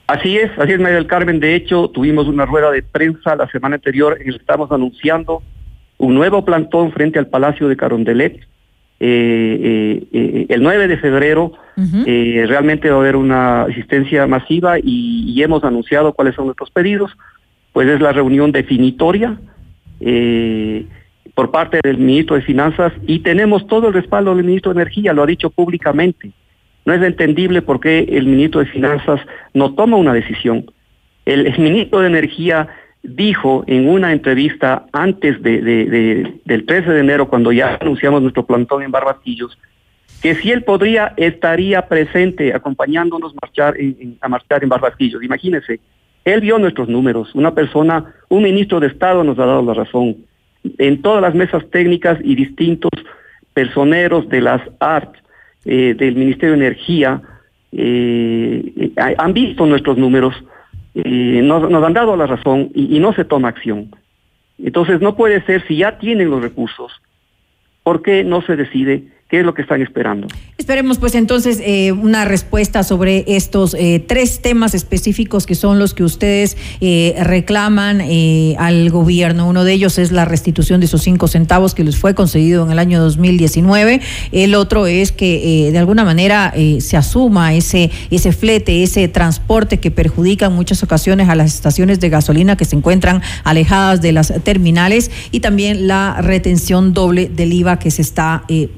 [0.06, 1.38] Así es, así es, María del Carmen.
[1.40, 5.42] De hecho, tuvimos una rueda de prensa la semana anterior en la que estamos anunciando
[5.98, 8.40] un nuevo plantón frente al Palacio de Carondelet.
[9.02, 11.52] Eh, eh, eh, el 9 de febrero
[12.06, 16.70] eh, realmente va a haber una asistencia masiva y, y hemos anunciado cuáles son nuestros
[16.70, 17.12] pedidos.
[17.72, 19.38] Pues es la reunión definitoria
[20.00, 20.86] eh,
[21.34, 25.12] por parte del ministro de Finanzas y tenemos todo el respaldo del ministro de Energía,
[25.12, 26.32] lo ha dicho públicamente.
[26.84, 29.20] No es entendible por qué el ministro de Finanzas
[29.54, 30.70] no toma una decisión.
[31.26, 32.68] El, ministro de Energía
[33.02, 38.22] dijo en una entrevista antes de, de- de- del 13 de enero, cuando ya anunciamos
[38.22, 39.56] nuestro plantón en Barbatillos,
[40.22, 43.32] que si él podría, estaría presente acompañándonos
[44.20, 45.22] a marchar en Barbatillos.
[45.22, 45.80] Imagínense,
[46.26, 47.34] él vio nuestros números.
[47.34, 50.16] Una persona, un ministro de Estado nos ha dado la razón.
[50.76, 52.90] En todas las mesas técnicas y distintos
[53.54, 55.14] personeros de las ART,
[55.64, 57.22] eh, del Ministerio de Energía,
[57.72, 60.34] eh, eh, han visto nuestros números,
[60.94, 63.90] nos, nos han dado la razón y no se toma acción.
[64.58, 66.92] Entonces no puede ser, si ya tienen los recursos,
[67.82, 70.26] ¿por qué no se decide qué es lo que están esperando?
[70.58, 75.94] Esperemos pues entonces eh, una respuesta sobre estos eh, tres temas específicos que son los
[75.94, 78.02] que ustedes eh, reclaman
[78.58, 79.48] al gobierno.
[79.48, 82.72] Uno de ellos es la restitución de esos cinco centavos que les fue concedido en
[82.72, 84.00] el año 2019.
[84.32, 89.90] El otro es que de alguna manera se asuma ese, ese flete, ese transporte que
[89.90, 94.32] perjudica en muchas ocasiones a las estaciones de gasolina que se encuentran alejadas de las
[94.42, 98.68] terminales y también la retención doble del IVA que se está eh,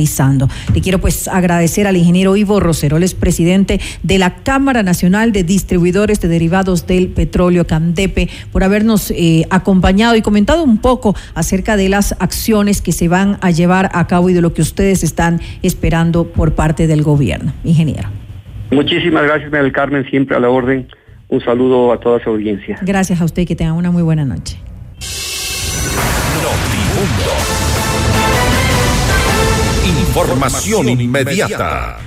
[0.00, 0.48] realizando.
[0.74, 6.20] Le quiero pues agradecer al ingeniero Ivo Roseroles, presidente de la Cámara Nacional de Distribuidores
[6.20, 11.88] de Derivados del Petróleo Candepe, por habernos eh, acompañado y comentado un poco acerca de
[11.88, 15.40] las acciones que se van a llevar a cabo y de lo que ustedes están
[15.62, 17.52] esperando por parte del gobierno.
[17.64, 18.08] Ingeniero.
[18.70, 20.88] Muchísimas gracias, María del Carmen, siempre a la orden.
[21.28, 22.78] Un saludo a toda su audiencia.
[22.82, 24.58] Gracias a usted y que tenga una muy buena noche.
[30.10, 31.98] Información inmediata.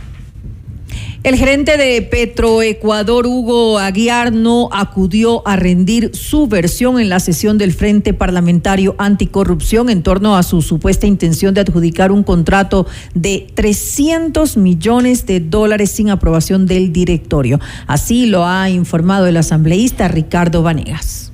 [1.24, 7.58] El gerente de Petroecuador, Hugo Aguiar, no acudió a rendir su versión en la sesión
[7.58, 13.48] del Frente Parlamentario Anticorrupción en torno a su supuesta intención de adjudicar un contrato de
[13.54, 17.62] 300 millones de dólares sin aprobación del directorio.
[17.88, 21.32] Así lo ha informado el asambleísta Ricardo Vanegas.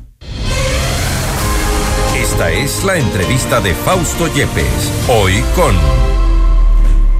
[2.16, 4.92] Esta es la entrevista de Fausto Yepes.
[5.08, 5.74] Hoy con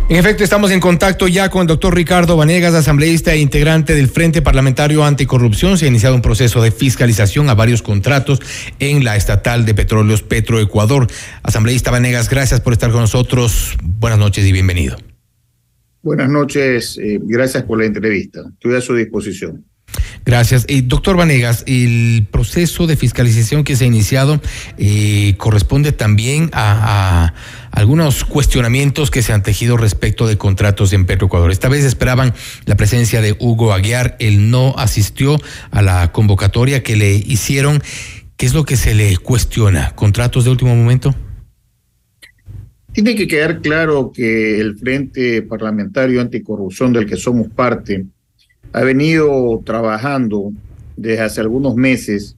[0.10, 4.08] En efecto, estamos en contacto ya con el doctor Ricardo Vanegas, asambleísta e integrante del
[4.08, 5.78] Frente Parlamentario Anticorrupción.
[5.78, 8.42] Se ha iniciado un proceso de fiscalización a varios contratos
[8.80, 11.06] en la estatal de petróleos Petroecuador.
[11.44, 13.78] Asambleísta Vanegas, gracias por estar con nosotros.
[13.84, 14.98] Buenas noches y bienvenido.
[16.02, 18.42] Buenas noches, eh, gracias por la entrevista.
[18.52, 19.64] Estoy a su disposición.
[20.26, 20.66] Gracias.
[20.68, 24.42] Eh, doctor Vanegas, el proceso de fiscalización que se ha iniciado
[24.78, 27.34] eh, corresponde también a, a
[27.72, 31.52] algunos cuestionamientos que se han tejido respecto de contratos en Petroecuador.
[31.52, 32.34] Esta vez esperaban
[32.66, 35.38] la presencia de Hugo Aguiar, él no asistió
[35.72, 37.82] a la convocatoria que le hicieron.
[38.38, 39.92] ¿Qué es lo que se le cuestiona?
[39.96, 41.14] ¿Contratos de último momento?
[42.94, 48.06] Tiene que quedar claro que el Frente Parlamentario Anticorrupción del que somos parte
[48.74, 50.52] ha venido trabajando
[50.96, 52.36] desde hace algunos meses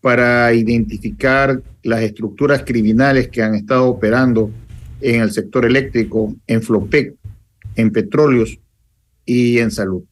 [0.00, 4.50] para identificar las estructuras criminales que han estado operando
[5.00, 7.14] en el sector eléctrico, en Flopec,
[7.76, 8.58] en petróleos
[9.24, 10.02] y en salud.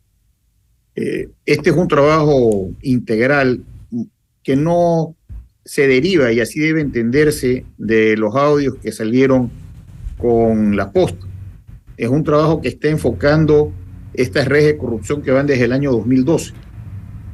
[0.95, 3.63] Eh, este es un trabajo integral
[4.43, 5.15] que no
[5.65, 9.51] se deriva y así debe entenderse de los audios que salieron
[10.19, 11.27] con la posta.
[11.97, 13.73] Es un trabajo que está enfocando
[14.15, 16.53] estas redes de corrupción que van desde el año 2012.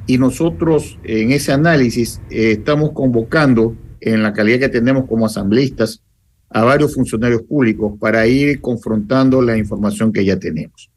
[0.07, 6.01] Y nosotros en ese análisis eh, estamos convocando, en la calidad que tenemos como asambleístas,
[6.49, 10.89] a varios funcionarios públicos para ir confrontando la información que ya tenemos.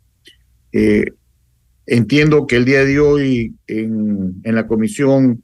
[0.73, 1.05] Eh,
[1.85, 5.43] entiendo que el día de hoy en, en, la comisión,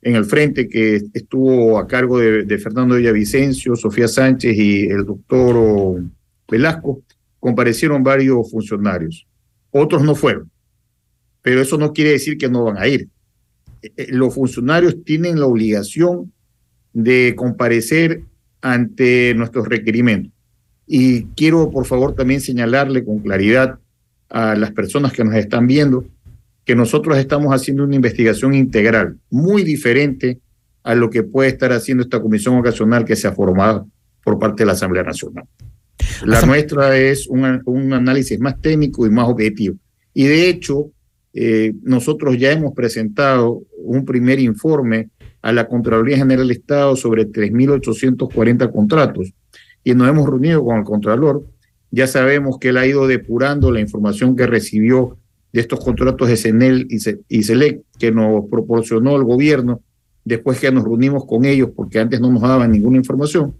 [0.00, 5.04] en el frente que estuvo a cargo de, de Fernando Villavicencio, Sofía Sánchez y el
[5.04, 6.02] doctor
[6.48, 7.02] Velasco,
[7.38, 9.26] comparecieron varios funcionarios
[9.74, 10.50] otros no fueron.
[11.42, 13.08] Pero eso no quiere decir que no van a ir.
[13.82, 16.32] Eh, eh, Los funcionarios tienen la obligación
[16.92, 18.22] de comparecer
[18.60, 20.32] ante nuestros requerimientos.
[20.86, 23.78] Y quiero, por favor, también señalarle con claridad
[24.28, 26.06] a las personas que nos están viendo
[26.64, 30.40] que nosotros estamos haciendo una investigación integral, muy diferente
[30.82, 33.86] a lo que puede estar haciendo esta comisión ocasional que se ha formado
[34.22, 35.44] por parte de la Asamblea Nacional.
[36.26, 39.76] La nuestra es un, un análisis más técnico y más objetivo.
[40.12, 40.90] Y de hecho,
[41.32, 45.08] eh, nosotros ya hemos presentado un primer informe
[45.42, 49.32] a la Contraloría General del Estado sobre 3.840 contratos
[49.82, 51.44] y nos hemos reunido con el Contralor.
[51.90, 55.18] Ya sabemos que él ha ido depurando la información que recibió
[55.52, 59.80] de estos contratos de CENEL y, Ce- y SELEC que nos proporcionó el gobierno
[60.24, 63.54] después que nos reunimos con ellos porque antes no nos daban ninguna información.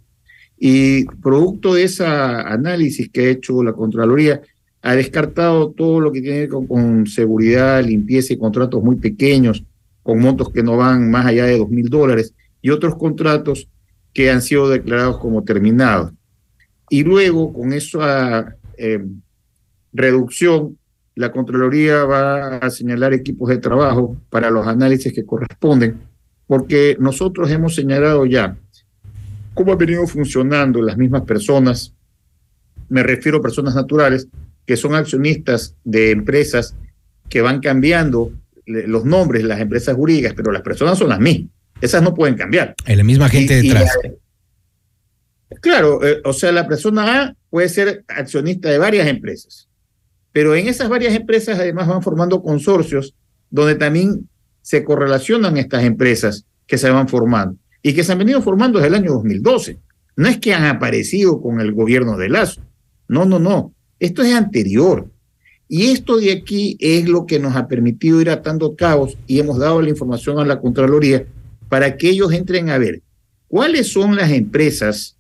[0.59, 4.41] Y producto de ese análisis que ha hecho la Contraloría,
[4.83, 9.65] ha descartado todo lo que tiene que ver con, seguridad, limpieza y contratos muy pequeños,
[10.03, 13.69] con montos que no van más allá de dos mil dólares, y otros contratos
[14.13, 16.13] que han sido declarados como terminados.
[16.91, 19.05] Y luego, con esa eh,
[19.93, 20.77] reducción,
[21.15, 26.01] la Contraloría va a señalar equipos de trabajo para los análisis que corresponden,
[26.47, 28.57] porque nosotros hemos señalado ya
[29.55, 31.95] cómo han venido funcionando las mismas personas,
[32.89, 34.29] me refiero a personas naturales,
[34.67, 36.75] que son accionistas de empresas
[37.29, 38.33] que van cambiando
[38.67, 41.51] los nombres, las empresas jurídicas, pero las personas son las mismas.
[41.81, 42.75] Esas no pueden cambiar.
[42.87, 43.91] Hay la misma gente Y- y detrás.
[44.03, 49.69] la- claro, eh, o sea, la persona A puede ser accionista de varias empresas,
[50.33, 53.15] pero en esas varias empresas además van formando consorcios
[53.51, 54.29] donde también
[54.63, 57.57] se correlacionan estas empresas que se van formando
[57.87, 59.79] y que se han venido formando desde el año 2012.
[60.17, 62.63] No es que han aparecido con el gobierno de Lazo.
[63.09, 63.75] No, no, no.
[64.01, 65.11] Esto es anterior.
[65.69, 69.59] Y esto de aquí es lo que nos ha permitido ir atando cabos y hemos
[69.59, 71.27] dado la información a la Contraloría
[71.69, 73.03] para que ellos entren a ver
[73.49, 75.19] cuáles son las empresas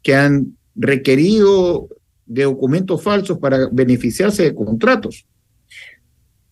[0.00, 1.88] que han requerido
[2.24, 5.26] de documentos falsos para beneficiarse de contratos.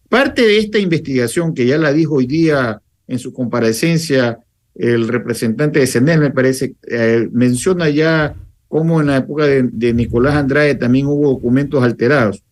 [0.09, 4.41] Parte de esta investigación, que ya la dijo hoy día en su comparecencia
[4.75, 8.35] el representante de CENEL, me parece, eh, menciona ya
[8.68, 12.43] cómo en la época de, de Nicolás Andrade también hubo documentos alterados.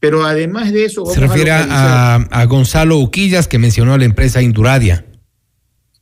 [0.00, 1.06] Pero además de eso...
[1.06, 5.06] Se a refiere a, a Gonzalo Uquillas, que mencionó a la empresa Induradia.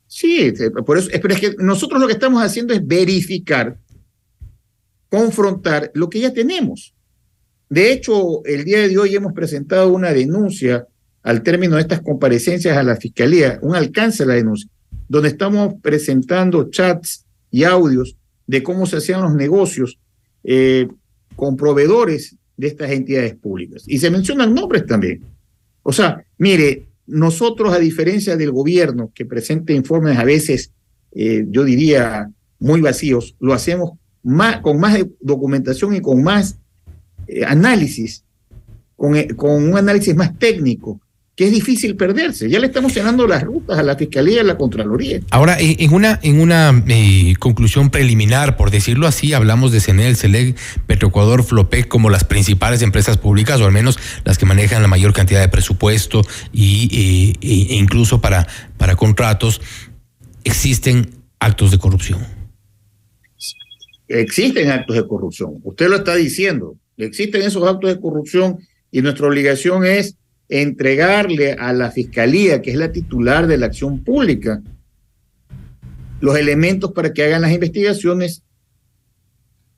[0.07, 3.77] Sí, sí, por eso, pero es que nosotros lo que estamos haciendo es verificar,
[5.07, 6.93] confrontar lo que ya tenemos.
[7.69, 10.85] De hecho, el día de hoy hemos presentado una denuncia
[11.23, 14.69] al término de estas comparecencias a la Fiscalía, un alcance a la denuncia,
[15.11, 18.15] donde estamos presentando chats y audios
[18.47, 19.99] de cómo se hacían los negocios
[20.41, 20.87] eh,
[21.35, 23.83] con proveedores de estas entidades públicas.
[23.87, 25.21] Y se mencionan nombres también.
[25.83, 30.71] O sea, mire, nosotros, a diferencia del gobierno que presenta informes a veces,
[31.11, 33.91] eh, yo diría, muy vacíos, lo hacemos
[34.61, 36.57] con más documentación y con más
[37.27, 38.23] eh, análisis,
[38.95, 41.01] con, con un análisis más técnico,
[41.41, 42.47] que es difícil perderse.
[42.51, 45.21] Ya le estamos llenando las rutas a la Fiscalía y a la Contraloría.
[45.31, 50.55] Ahora, en una, en una eh, conclusión preliminar, por decirlo así, hablamos de CENEL, CELEC,
[50.85, 55.13] Petroecuador, Flopec como las principales empresas públicas, o al menos las que manejan la mayor
[55.13, 56.21] cantidad de presupuesto
[56.53, 59.61] y, eh, e- e incluso para, para contratos.
[60.43, 62.19] Existen actos de corrupción.
[64.07, 65.55] Existen actos de corrupción.
[65.63, 66.75] Usted lo está diciendo.
[66.97, 68.59] Existen esos actos de corrupción
[68.91, 70.17] y nuestra obligación es
[70.51, 74.61] entregarle a la Fiscalía, que es la titular de la acción pública,
[76.19, 78.43] los elementos para que hagan las investigaciones,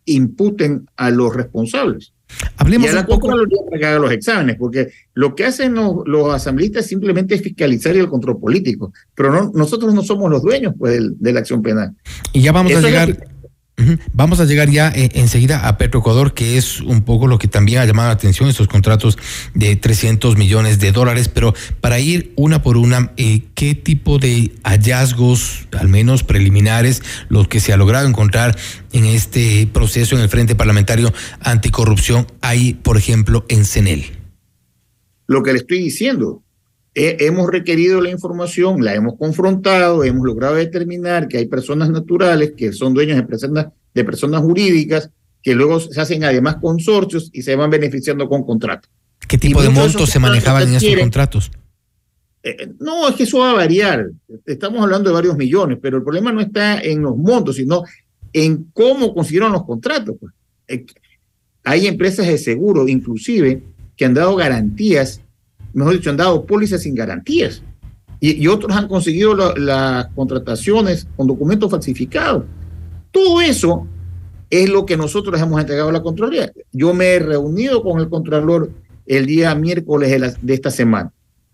[0.06, 2.12] imputen a los responsables.
[2.58, 5.98] Hablemos y a la Contraloría para que haga los exámenes, porque lo que hacen los,
[6.06, 10.42] los asambleístas simplemente es fiscalizar y el control político, pero no, nosotros no somos los
[10.42, 11.96] dueños pues, del- de la acción penal.
[12.34, 13.28] Y ya vamos Eso a llegar.
[14.14, 17.80] Vamos a llegar ya eh, enseguida a Petroecuador, que es un poco lo que también
[17.80, 19.18] ha llamado la atención, estos contratos
[19.56, 21.28] de 300 millones de dólares.
[21.28, 27.48] Pero para ir una por una, eh, ¿qué tipo de hallazgos, al menos preliminares, los
[27.48, 28.58] que se ha logrado encontrar
[28.92, 34.24] en este proceso en el Frente Parlamentario Anticorrupción hay, por ejemplo, en CENEL?
[35.28, 36.43] lo que le estoy diciendo.
[36.96, 42.54] He- hemos requerido la información, la hemos confrontado, hemos logrado determinar que hay personas naturales
[42.56, 45.10] que son dueños de personas, de personas jurídicas
[45.42, 48.90] que luego se hacen además consorcios y se van beneficiando con contratos.
[49.28, 51.52] ¿Qué tipo de montos esos se manejaban en adquieren- contratos?
[52.44, 54.10] Eh, no, es que eso va a variar.
[54.46, 57.84] Estamos hablando de varios millones, pero el problema no está en los montos, sino
[58.34, 60.16] en cómo consiguieron los contratos.
[60.20, 60.34] pues.
[60.68, 60.86] Eh,
[61.66, 63.64] Hay empresas de seguro, inclusive,
[63.96, 65.22] que han dado garantías,
[65.74, 67.62] mejor dicho, han dado pólizas sin garantías.
[68.20, 72.46] Y, y otros han conseguido la- las contrataciones con documentos falsificados.
[73.12, 73.88] Todo eso
[74.50, 76.52] es lo que nosotros hemos entregado a la Contraloría.
[76.72, 78.72] Yo me he reunido con el Contralor
[79.06, 81.12] el día miércoles de, la- de esta semana.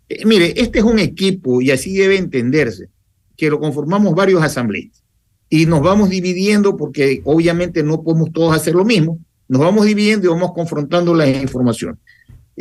[0.08, 2.90] Eh, mire, este es un equipo y así debe entenderse,
[3.38, 5.04] que lo conformamos varios asambleístas
[5.50, 9.18] y nos vamos dividiendo porque obviamente no podemos todos hacer lo mismo,
[9.48, 11.98] nos vamos dividiendo y vamos confrontando la información.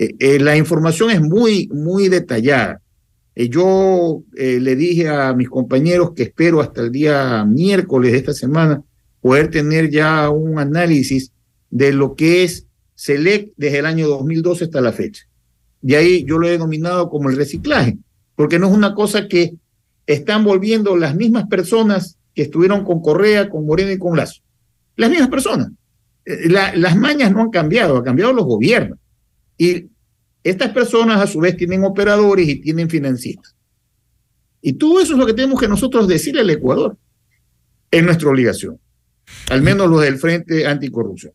[0.01, 2.81] Eh, eh, la información es muy, muy detallada.
[3.35, 8.33] Eh, yo le dije a mis compañeros que espero hasta el día miércoles de esta
[8.33, 8.81] semana
[9.21, 11.33] poder tener ya un análisis
[11.69, 15.25] de lo que es SELEC desde el año 2012 hasta la fecha.
[15.83, 17.99] Y ahí yo lo he denominado como el reciclaje,
[18.37, 19.55] porque no es una cosa que
[20.07, 24.41] están volviendo las mismas personas que estuvieron con Correa, con Moreno y con Lazo.
[24.95, 25.71] Las mismas personas.
[26.25, 28.99] La- las mañas no han cambiado, han cambiado los gobiernos.
[29.59, 29.89] Y
[30.43, 33.55] estas personas a su vez tienen operadores y tienen financistas.
[34.63, 36.97] Y todo eso es lo que tenemos que nosotros decirle al Ecuador.
[37.91, 38.79] Es nuestra obligación.
[39.51, 41.33] Al menos los del Frente Anticorrupción.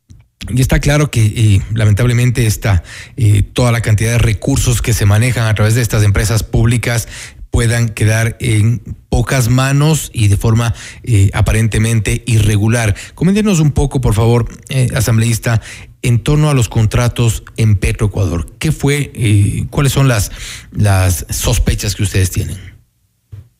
[0.49, 2.83] Y está claro que eh, lamentablemente esta,
[3.15, 7.07] eh, toda la cantidad de recursos que se manejan a través de estas empresas públicas
[7.49, 12.95] puedan quedar en pocas manos y de forma eh, aparentemente irregular.
[13.13, 14.47] Coméntenos un poco, por favor,
[14.95, 15.61] asambleísta,
[16.03, 18.45] en torno a los contratos en Petroecuador.
[18.59, 20.31] ¿Qué fue, eh, cuáles son las,
[20.71, 22.57] las sospechas que ustedes tienen?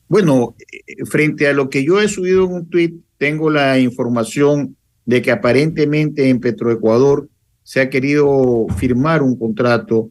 [0.08, 4.76] Bueno, eh, frente a lo que yo he subido en un tuit, tengo la información
[5.06, 7.28] de que aparentemente en Petroecuador
[7.62, 10.10] se ha querido firmar un contrato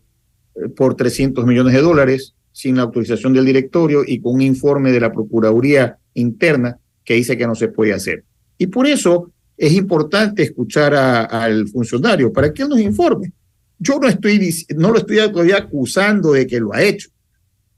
[0.56, 4.92] eh, por 300 millones de dólares sin la autorización del directorio y con un informe
[4.92, 8.24] de la Procuraduría Interna que dice que no se puede hacer.
[8.58, 9.32] Y por eso
[9.66, 13.32] es importante escuchar a- al funcionario para que él nos informe.
[13.80, 17.10] Yo no estoy no lo estoy todavía acusando de que lo ha hecho.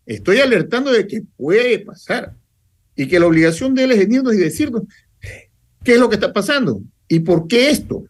[0.05, 2.33] Estoy alertando de que puede pasar
[2.95, 4.83] y que la obligación de él es venirnos y decirnos
[5.83, 8.03] qué es lo que está pasando y por qué esto.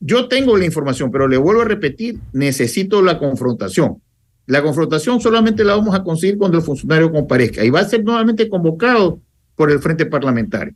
[0.00, 4.02] Yo tengo la información, pero le vuelvo a repetir, necesito la confrontación.
[4.46, 8.04] La confrontación solamente la vamos a conseguir cuando el funcionario comparezca y va a ser
[8.04, 9.20] nuevamente convocado
[9.54, 10.74] por el Frente Parlamentario.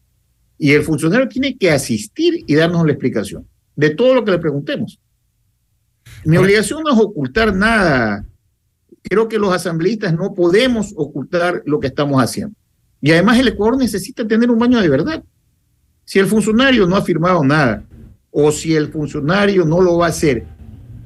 [0.62, 4.38] Y el funcionario tiene que asistir y darnos la explicación de todo lo que le
[4.38, 5.00] preguntemos.
[6.22, 8.26] Mi obligación no es ocultar nada.
[9.02, 12.54] Creo que los asambleístas no podemos ocultar lo que estamos haciendo.
[13.00, 15.24] Y además el Ecuador necesita tener un baño de verdad.
[16.04, 17.82] Si el funcionario no ha firmado nada,
[18.30, 20.44] o si el funcionario no lo va a hacer,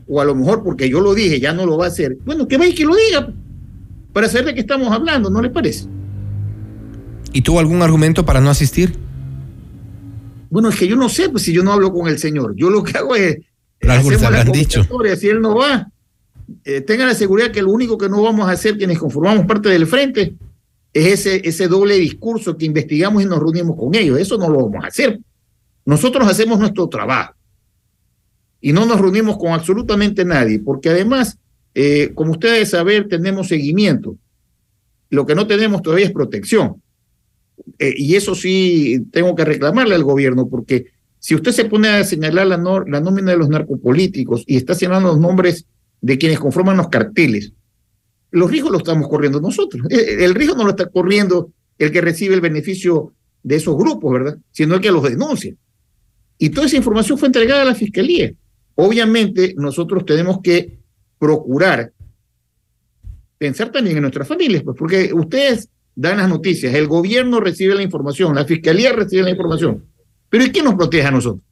[0.09, 2.49] o a lo mejor porque yo lo dije, ya no lo va a hacer, bueno,
[2.49, 3.33] que vaya y que lo diga,
[4.13, 5.87] para saber de qué estamos hablando, ¿no le parece?
[7.33, 9.05] ¿Y tuvo algún argumento para no asistir?
[10.55, 12.71] Bueno, es que yo no sé, pues si yo no hablo con el señor, yo
[12.71, 13.39] lo que hago es...
[13.81, 14.83] Hacemos la dicho.
[14.83, 15.91] convocatoria, Si él no va,
[16.65, 19.69] eh, tengan la seguridad que lo único que no vamos a hacer quienes conformamos parte
[19.69, 20.37] del frente
[20.93, 24.17] es ese, ese doble discurso que investigamos y nos reunimos con ellos.
[24.17, 25.19] Eso no lo vamos a hacer.
[25.85, 27.35] Nosotros hacemos nuestro trabajo
[28.61, 31.37] y no nos reunimos con absolutamente nadie, porque además,
[31.75, 34.17] eh, como ustedes saben, tenemos seguimiento.
[35.11, 36.81] Lo que no tenemos todavía es protección.
[37.79, 40.87] Eh, y eso sí tengo que reclamarle al gobierno, porque
[41.19, 45.21] si usted se pone a señalar la, nómina de los narcopolíticos y está señalando los
[45.21, 45.67] nombres
[46.01, 47.53] de quienes conforman los carteles,
[48.31, 49.87] los riesgos los estamos corriendo nosotros.
[49.91, 54.13] Eh, El riesgo no lo está corriendo el que recibe el beneficio de esos grupos,
[54.13, 54.39] ¿verdad?
[54.51, 55.55] Sino el que los denuncia.
[56.39, 58.33] Y toda esa información fue entregada a la fiscalía.
[58.75, 60.79] Obviamente, nosotros tenemos que
[61.19, 61.93] procurar
[63.39, 67.83] pensar también en nuestras familias, pues, porque ustedes dan las noticias, el gobierno recibe la
[67.83, 69.85] información, la fiscalía recibe la información.
[70.29, 71.45] Pero ¿y quién nos protege a nosotros?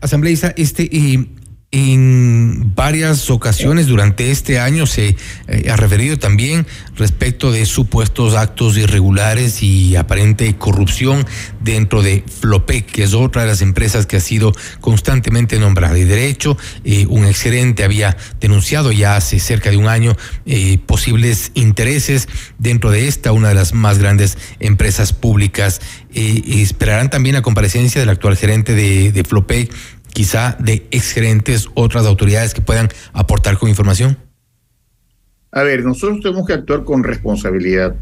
[0.00, 1.26] Asambleísta, este, eh,
[1.72, 5.16] en varias ocasiones durante este año se
[5.46, 6.66] eh, ha referido también
[6.96, 11.24] respecto de supuestos actos irregulares y aparente corrupción
[11.60, 15.96] dentro de Flopec, que es otra de las empresas que ha sido constantemente nombrada.
[15.96, 20.16] Y de hecho, eh, un exgerente había denunciado ya hace cerca de un año
[20.46, 25.80] eh, posibles intereses dentro de esta, una de las más grandes empresas públicas.
[26.12, 29.72] Eh, esperarán también la comparecencia del actual gerente de Flopec
[30.10, 34.18] quizá de exgerentes, otras autoridades que puedan aportar con información?
[35.52, 37.96] A ver, nosotros tenemos que actuar con responsabilidad.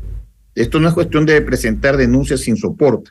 [0.55, 3.11] Esto no es cuestión de presentar denuncias sin soporte.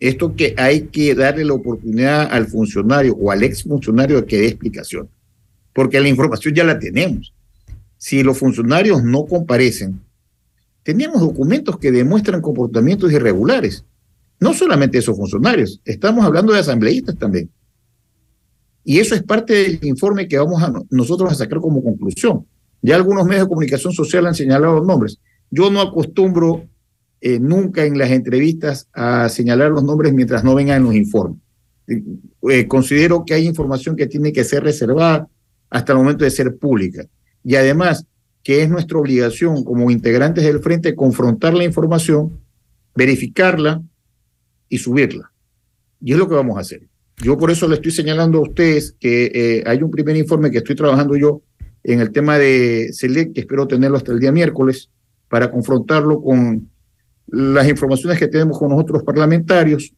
[0.00, 4.46] Esto que hay que darle la oportunidad al funcionario o al exfuncionario de que dé
[4.46, 5.08] explicación.
[5.72, 7.34] Porque la información ya la tenemos.
[7.96, 10.00] Si los funcionarios no comparecen,
[10.84, 13.84] tenemos documentos que demuestran comportamientos irregulares.
[14.40, 17.50] No solamente esos funcionarios, estamos hablando de asambleístas también.
[18.88, 22.46] Y eso es parte del informe que vamos a nosotros a sacar como conclusión.
[22.80, 25.18] Ya algunos medios de comunicación social han señalado los nombres.
[25.50, 26.66] Yo no acostumbro
[27.20, 31.38] eh, nunca en las entrevistas a señalar los nombres mientras no vengan en los informes.
[31.86, 35.28] Eh, considero que hay información que tiene que ser reservada
[35.68, 37.04] hasta el momento de ser pública.
[37.44, 38.06] Y además,
[38.42, 42.40] que es nuestra obligación como integrantes del frente confrontar la información,
[42.94, 43.82] verificarla
[44.70, 45.30] y subirla.
[46.00, 46.87] Y es lo que vamos a hacer.
[47.20, 50.58] Yo por eso le estoy señalando a ustedes que eh, hay un primer informe que
[50.58, 51.42] estoy trabajando yo
[51.82, 54.90] en el tema de SELEC, que espero tenerlo hasta el día miércoles,
[55.28, 56.70] para confrontarlo con
[57.26, 59.92] las informaciones que tenemos con nosotros parlamentarios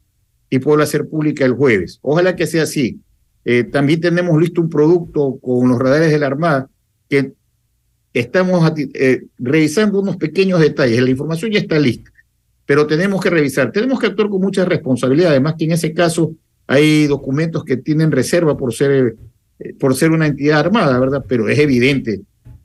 [0.48, 1.98] y poderlo hacer pública el jueves.
[2.02, 3.00] Ojalá que sea así.
[3.44, 6.68] Eh, también tenemos listo un producto con los radares de la Armada
[7.08, 7.32] que
[8.12, 11.02] estamos eh, revisando unos pequeños detalles.
[11.02, 12.10] La información ya está lista,
[12.66, 13.70] pero tenemos que revisar.
[13.72, 15.30] Tenemos que actuar con mucha responsabilidad.
[15.30, 16.34] Además que en ese caso
[16.70, 19.16] hay documentos que tienen reserva por ser,
[19.58, 21.24] eh, por ser una entidad armada, ¿verdad?
[21.26, 22.20] Pero es evidente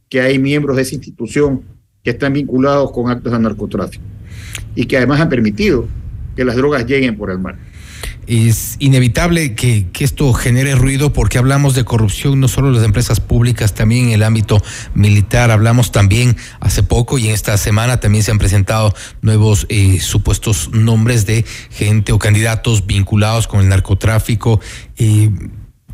[0.09, 1.63] que hay miembros de esa institución
[2.03, 4.03] que están vinculados con actos de narcotráfico
[4.75, 5.87] y que además han permitido
[6.35, 7.57] que las drogas lleguen por el mar.
[8.27, 12.83] Es inevitable que, que, esto genere ruido porque hablamos de corrupción no solo en las
[12.83, 14.61] empresas públicas, también en el ámbito
[14.93, 15.51] militar.
[15.51, 20.69] Hablamos también hace poco y en esta semana también se han presentado nuevos eh, supuestos
[20.71, 24.59] nombres de gente o candidatos vinculados con el narcotráfico.
[24.97, 25.29] Eh,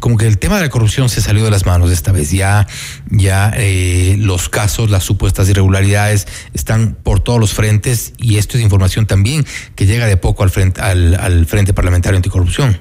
[0.01, 2.31] como que el tema de la corrupción se salió de las manos esta vez.
[2.31, 2.67] Ya,
[3.11, 8.63] ya eh, los casos, las supuestas irregularidades están por todos los frentes y esto es
[8.63, 9.45] información también
[9.75, 12.77] que llega de poco al frente, al, frente Parlamentario Anticorrupción.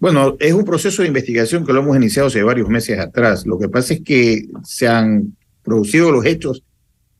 [0.00, 3.46] Bueno, es un proceso de investigación que lo hemos iniciado hace varios meses atrás.
[3.46, 6.62] Lo que pasa es que se han producido los hechos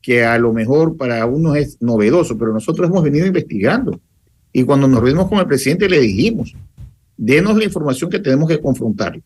[0.01, 3.99] que a lo mejor para unos es novedoso, pero nosotros hemos venido investigando.
[4.51, 6.55] Y cuando nos reunimos con el presidente le dijimos,
[7.17, 9.19] denos la información que tenemos que confrontar,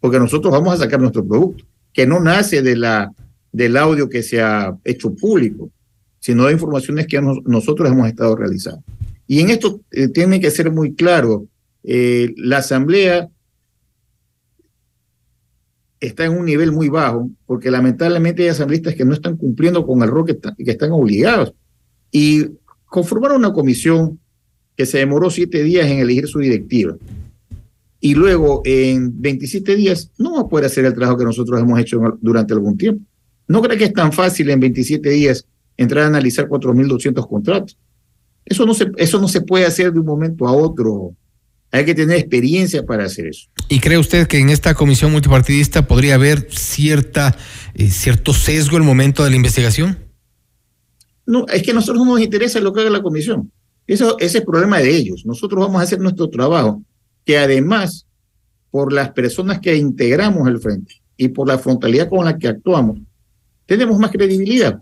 [0.00, 3.12] porque nosotros vamos a sacar nuestro producto, que no nace de la,
[3.52, 5.70] del audio que se ha hecho público,
[6.18, 8.82] sino de informaciones que nosotros hemos estado realizando.
[9.26, 11.46] Y en esto eh, tiene que ser muy claro,
[11.84, 13.28] eh, la asamblea
[16.00, 20.02] está en un nivel muy bajo, porque lamentablemente hay asambleístas que no están cumpliendo con
[20.02, 21.54] el rol que, que están obligados.
[22.10, 22.46] Y
[22.86, 24.18] conformaron una comisión
[24.76, 26.96] que se demoró siete días en elegir su directiva
[28.00, 31.78] y luego en 27 días no va a poder hacer el trabajo que nosotros hemos
[31.80, 33.04] hecho durante algún tiempo.
[33.48, 35.46] No creo que es tan fácil en 27 días
[35.76, 37.78] entrar a analizar 4.200 contratos.
[38.44, 41.14] Eso no, se, eso no se puede hacer de un momento a otro.
[41.70, 43.48] Hay que tener experiencia para hacer eso.
[43.68, 47.36] ¿Y cree usted que en esta comisión multipartidista podría haber cierta,
[47.74, 49.98] eh, cierto sesgo el momento de la investigación?
[51.26, 53.52] No, es que a nosotros no nos interesa lo que haga la comisión.
[53.86, 55.26] Eso, ese es el problema de ellos.
[55.26, 56.82] Nosotros vamos a hacer nuestro trabajo
[57.28, 58.06] que además,
[58.70, 63.00] por las personas que integramos el frente y por la frontalidad con la que actuamos,
[63.66, 64.80] tenemos más credibilidad.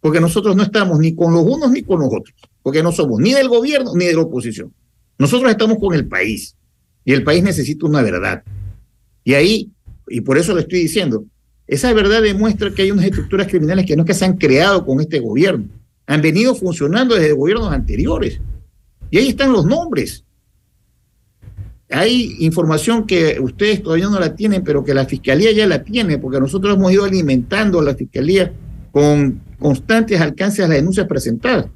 [0.00, 3.20] Porque nosotros no estamos ni con los unos ni con los otros, porque no somos
[3.20, 4.72] ni del gobierno ni de la oposición.
[5.18, 6.56] Nosotros estamos con el país
[7.04, 8.42] y el país necesita una verdad.
[9.22, 9.70] Y ahí,
[10.08, 11.26] y por eso le estoy diciendo,
[11.66, 14.86] esa verdad demuestra que hay unas estructuras criminales que no es que se han creado
[14.86, 15.66] con este gobierno,
[16.06, 18.40] han venido funcionando desde gobiernos anteriores.
[19.10, 20.24] Y ahí están los nombres.
[21.90, 26.18] Hay información que ustedes todavía no la tienen, pero que la Fiscalía ya la tiene,
[26.18, 28.52] porque nosotros hemos ido alimentando a la Fiscalía
[28.92, 31.66] con constantes alcances a las denuncias presentadas,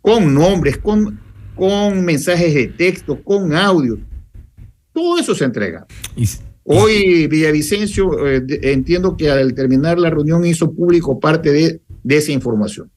[0.00, 1.20] con nombres, con,
[1.54, 3.98] con mensajes de texto, con audio.
[4.92, 5.86] Todo eso se entrega.
[6.64, 12.32] Hoy Villavicencio, eh, entiendo que al terminar la reunión hizo público parte de, de esa
[12.32, 12.90] información,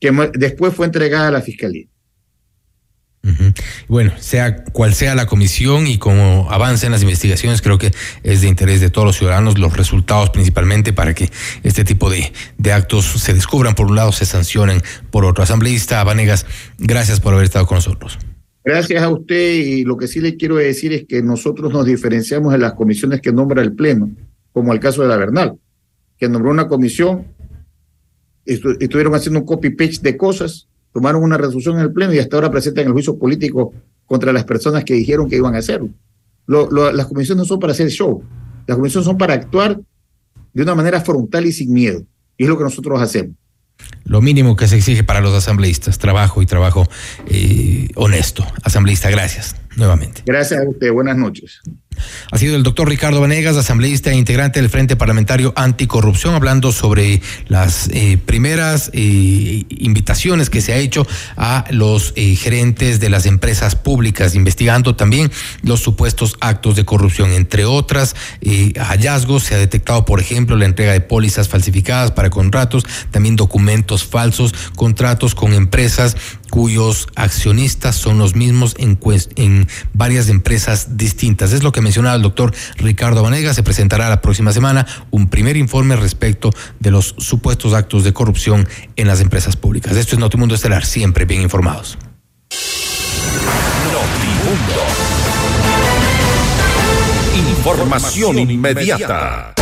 [0.00, 1.86] que después fue entregada a la Fiscalía.
[3.86, 7.92] Bueno, sea cual sea la comisión y como avancen las investigaciones, creo que
[8.22, 11.30] es de interés de todos los ciudadanos los resultados principalmente para que
[11.62, 15.44] este tipo de, de actos se descubran por un lado, se sancionen por otro.
[15.44, 16.46] Asambleísta Vanegas,
[16.78, 18.18] gracias por haber estado con nosotros.
[18.64, 22.54] Gracias a usted y lo que sí le quiero decir es que nosotros nos diferenciamos
[22.54, 24.10] en las comisiones que nombra el Pleno,
[24.52, 25.58] como el caso de la Bernal,
[26.18, 27.26] que nombró una comisión,
[28.46, 32.50] estuvieron haciendo un copy-paste de cosas tomaron una resolución en el Pleno y hasta ahora
[32.50, 33.72] presentan el juicio político
[34.06, 35.90] contra las personas que dijeron que iban a hacerlo.
[36.46, 38.22] las comisiones no son para hacer show,
[38.66, 39.80] las comisiones son para actuar
[40.52, 42.02] de una manera frontal y sin miedo.
[42.36, 43.36] Y es lo que nosotros hacemos.
[44.04, 46.86] Lo mínimo que se exige para los asambleístas, trabajo y trabajo
[47.26, 48.44] eh, honesto.
[48.62, 50.22] Asambleísta, gracias nuevamente.
[50.26, 51.60] Gracias a usted, buenas noches.
[52.30, 57.20] Ha sido el doctor Ricardo Vanegas, asambleísta e integrante del Frente Parlamentario Anticorrupción, hablando sobre
[57.48, 63.26] las eh, primeras eh, invitaciones que se ha hecho a los eh, gerentes de las
[63.26, 65.30] empresas públicas, investigando también
[65.62, 67.32] los supuestos actos de corrupción.
[67.32, 68.14] Entre otras
[68.76, 74.04] hallazgos, se ha detectado, por ejemplo, la entrega de pólizas falsificadas para contratos, también documentos
[74.04, 76.16] falsos, contratos con empresas
[76.50, 81.52] cuyos accionistas son los mismos en, varias empresas distintas.
[81.52, 83.54] Es lo que mencionaba el doctor Ricardo Vanega.
[83.54, 88.68] Se presentará la próxima semana un primer informe respecto de los supuestos actos de corrupción
[88.96, 89.96] en las empresas públicas.
[89.96, 91.96] Esto es Notimundo Estelar, siempre bien informados.
[93.92, 94.80] Notimundo.
[97.50, 99.54] Información inmediata.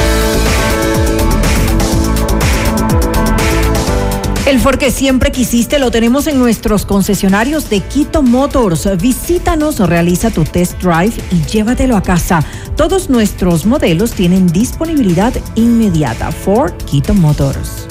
[4.48, 8.88] El Ford que siempre quisiste lo tenemos en nuestros concesionarios de Quito Motors.
[8.98, 12.42] Visítanos realiza tu test drive y llévatelo a casa.
[12.74, 16.32] Todos nuestros modelos tienen disponibilidad inmediata.
[16.32, 17.88] Ford Quito Motors.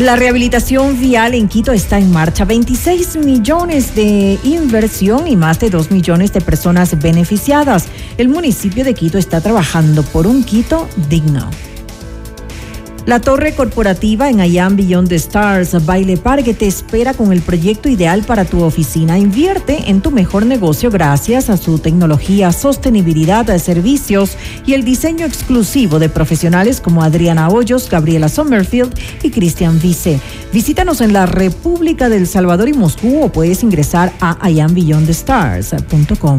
[0.00, 2.44] La rehabilitación vial en Quito está en marcha.
[2.44, 7.86] 26 millones de inversión y más de 2 millones de personas beneficiadas.
[8.18, 11.48] El municipio de Quito está trabajando por un Quito digno.
[13.10, 17.88] La torre corporativa en Ayam Beyond the Stars, Baile Parque, te espera con el proyecto
[17.88, 19.18] ideal para tu oficina.
[19.18, 25.26] Invierte en tu mejor negocio gracias a su tecnología, sostenibilidad de servicios y el diseño
[25.26, 30.20] exclusivo de profesionales como Adriana Hoyos, Gabriela Sommerfield y Cristian Vice.
[30.52, 36.38] Visítanos en la República del Salvador y Moscú o puedes ingresar a ayambeyondthestars.com.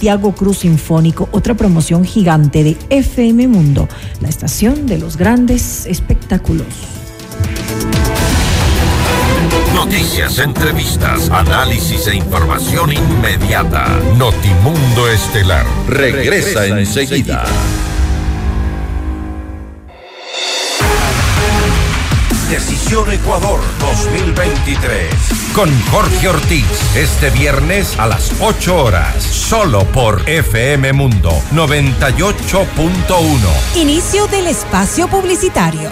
[0.35, 3.87] Cruz Sinfónico, otra promoción gigante de FM Mundo,
[4.19, 6.65] la estación de los grandes espectáculos.
[9.75, 13.99] Noticias, entrevistas, análisis e información inmediata.
[14.17, 17.45] Notimundo Estelar regresa, enseguida.
[22.91, 25.07] Ecuador 2023.
[25.55, 26.65] Con Jorge Ortiz.
[26.93, 29.23] Este viernes a las 8 horas.
[29.23, 33.77] Solo por FM Mundo 98.1.
[33.77, 35.89] Inicio del espacio publicitario.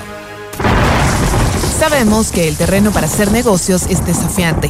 [1.80, 4.70] Sabemos que el terreno para hacer negocios es desafiante.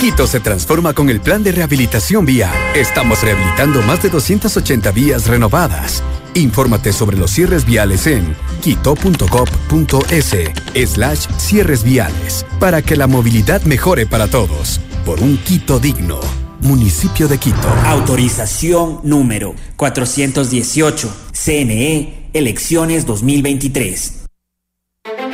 [0.00, 2.56] Quito se transforma con el plan de rehabilitación vial.
[2.74, 6.02] Estamos rehabilitando más de 280 vías renovadas.
[6.32, 10.34] Infórmate sobre los cierres viales en quito.gov.es
[10.90, 14.80] slash cierres viales para que la movilidad mejore para todos.
[15.04, 16.18] Por un Quito digno.
[16.60, 17.68] Municipio de Quito.
[17.84, 21.14] Autorización número 418.
[21.32, 24.20] CNE, elecciones 2023.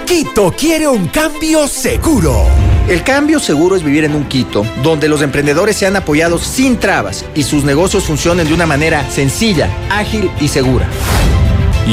[0.06, 2.75] Quito quiere un cambio seguro.
[2.88, 7.24] El cambio seguro es vivir en un Quito donde los emprendedores sean apoyados sin trabas
[7.34, 10.88] y sus negocios funcionen de una manera sencilla, ágil y segura.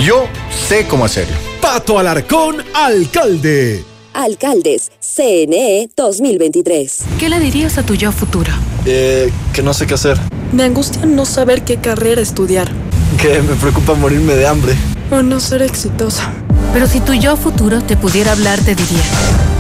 [0.06, 0.28] Yo
[0.68, 1.36] sé cómo hacerlo.
[1.60, 3.84] Pato Alarcón, alcalde.
[4.14, 7.00] Alcaldes, CNE 2023.
[7.18, 8.52] ¿Qué le dirías a tu yo futuro?
[8.86, 10.20] Eh, que no sé qué hacer.
[10.52, 12.72] Me angustia no saber qué carrera estudiar.
[13.20, 14.76] Que me preocupa morirme de hambre.
[15.10, 16.32] O no ser exitosa.
[16.72, 19.02] Pero si tu yo futuro te pudiera hablar, te diría,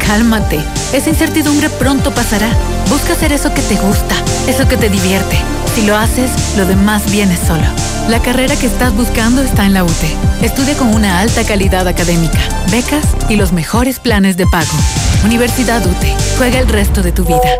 [0.05, 0.59] cálmate,
[0.93, 2.49] esa incertidumbre pronto pasará.
[2.89, 4.15] Busca hacer eso que te gusta,
[4.47, 5.37] eso que te divierte.
[5.75, 7.65] Si lo haces, lo demás viene solo.
[8.09, 10.15] La carrera que estás buscando está en la UTE.
[10.41, 12.39] Estudia con una alta calidad académica,
[12.69, 14.77] becas y los mejores planes de pago.
[15.23, 16.15] Universidad UTE.
[16.37, 17.57] Juega el resto de tu vida.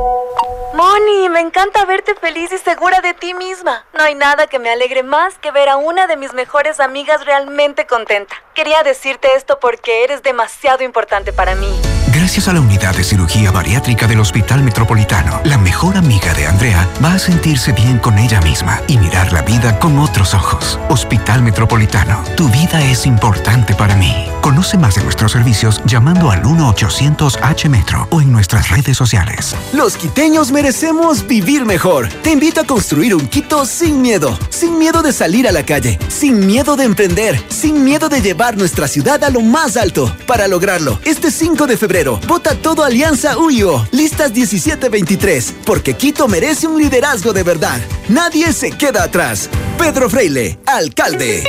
[0.74, 3.86] Moni, me encanta verte feliz y segura de ti misma.
[3.94, 7.26] No hay nada que me alegre más que ver a una de mis mejores amigas
[7.26, 8.36] realmente contenta.
[8.54, 11.72] Quería decirte esto porque eres demasiado importante para mí.
[12.16, 16.88] Gracias a la unidad de cirugía bariátrica del Hospital Metropolitano, la mejor amiga de Andrea
[17.04, 20.80] va a sentirse bien con ella misma y mirar la vida con otros ojos.
[20.90, 24.14] Hospital Metropolitano, tu vida es importante para mí.
[24.44, 29.56] Conoce más de nuestros servicios llamando al 1-800-H-Metro o en nuestras redes sociales.
[29.72, 32.10] Los quiteños merecemos vivir mejor.
[32.24, 34.38] Te invito a construir un Quito sin miedo.
[34.50, 35.98] Sin miedo de salir a la calle.
[36.10, 37.42] Sin miedo de emprender.
[37.48, 40.14] Sin miedo de llevar nuestra ciudad a lo más alto.
[40.28, 43.88] Para lograrlo, este 5 de febrero, vota todo Alianza UIO.
[43.92, 45.54] Listas 1723.
[45.66, 47.80] Porque Quito merece un liderazgo de verdad.
[48.10, 49.50] Nadie se queda atrás.
[49.78, 51.44] Pedro Freile, alcalde.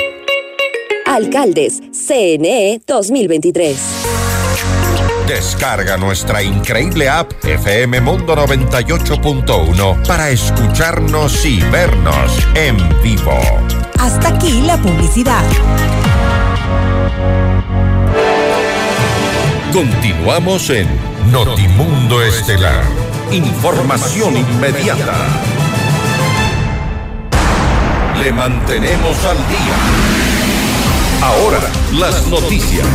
[1.06, 3.76] Alcaldes, CNE 2023.
[5.26, 13.40] Descarga nuestra increíble app FM Mundo 98.1 para escucharnos y vernos en vivo.
[13.98, 15.42] Hasta aquí la publicidad.
[19.74, 20.86] Continuamos en
[21.32, 22.84] Notimundo Estelar.
[23.32, 25.16] Información inmediata.
[28.22, 29.74] Le mantenemos al día.
[31.20, 31.58] Ahora,
[31.92, 32.86] las noticias.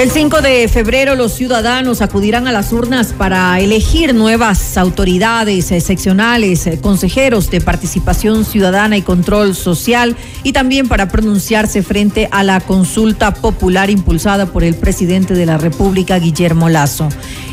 [0.00, 5.82] El 5 de febrero los ciudadanos acudirán a las urnas para elegir nuevas autoridades eh,
[5.82, 12.44] seccionales, eh, consejeros de participación ciudadana y control social y también para pronunciarse frente a
[12.44, 17.10] la consulta popular impulsada por el presidente de la República, Guillermo Lazo.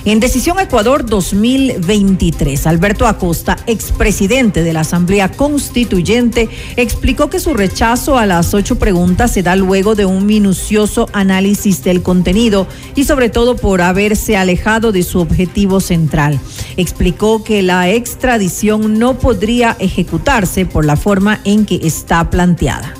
[0.08, 6.48] En Decisión Ecuador 2023, Alberto Acosta, expresidente de la Asamblea Constituyente,
[6.78, 11.84] explicó que su rechazo a las ocho preguntas se da luego de un minucioso análisis
[11.84, 16.40] del contenido y sobre todo por haberse alejado de su objetivo central.
[16.78, 22.94] Explicó que la extradición no podría ejecutarse por la forma en que está planteada.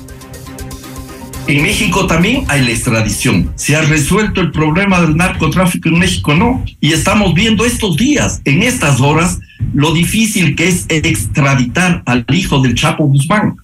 [1.48, 3.52] En México también hay la extradición.
[3.56, 6.34] ¿Se ha resuelto el problema del narcotráfico en México?
[6.34, 6.62] No.
[6.78, 9.40] Y estamos viendo estos días, en estas horas,
[9.72, 13.56] lo difícil que es extraditar al hijo del Chapo Guzmán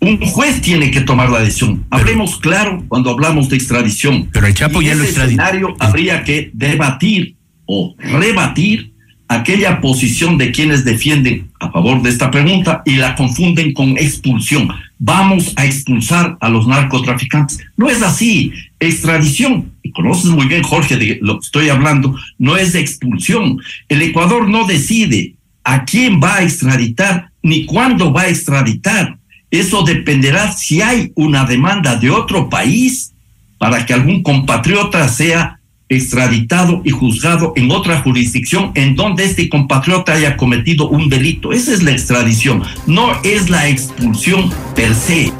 [0.00, 1.84] un juez tiene que tomar la decisión.
[1.90, 4.28] Hablemos claro cuando hablamos de extradición.
[4.32, 5.42] Pero el Chapo Y ya lo ese extraditó.
[5.42, 7.36] escenario habría que debatir
[7.66, 8.89] o rebatir
[9.30, 14.68] aquella posición de quienes defienden a favor de esta pregunta y la confunden con expulsión.
[14.98, 17.60] Vamos a expulsar a los narcotraficantes.
[17.76, 18.52] No es así.
[18.80, 23.60] Extradición, y conoces muy bien, Jorge, de lo que estoy hablando, no es expulsión.
[23.88, 29.16] El Ecuador no decide a quién va a extraditar ni cuándo va a extraditar.
[29.52, 33.12] Eso dependerá si hay una demanda de otro país
[33.58, 35.59] para que algún compatriota sea
[35.90, 41.52] extraditado y juzgado en otra jurisdicción en donde este compatriota haya cometido un delito.
[41.52, 45.32] Esa es la extradición, no es la expulsión per se.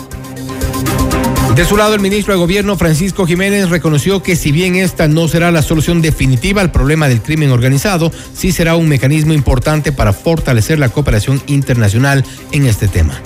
[1.54, 5.28] De su lado, el ministro de Gobierno, Francisco Jiménez, reconoció que si bien esta no
[5.28, 10.12] será la solución definitiva al problema del crimen organizado, sí será un mecanismo importante para
[10.12, 13.20] fortalecer la cooperación internacional en este tema.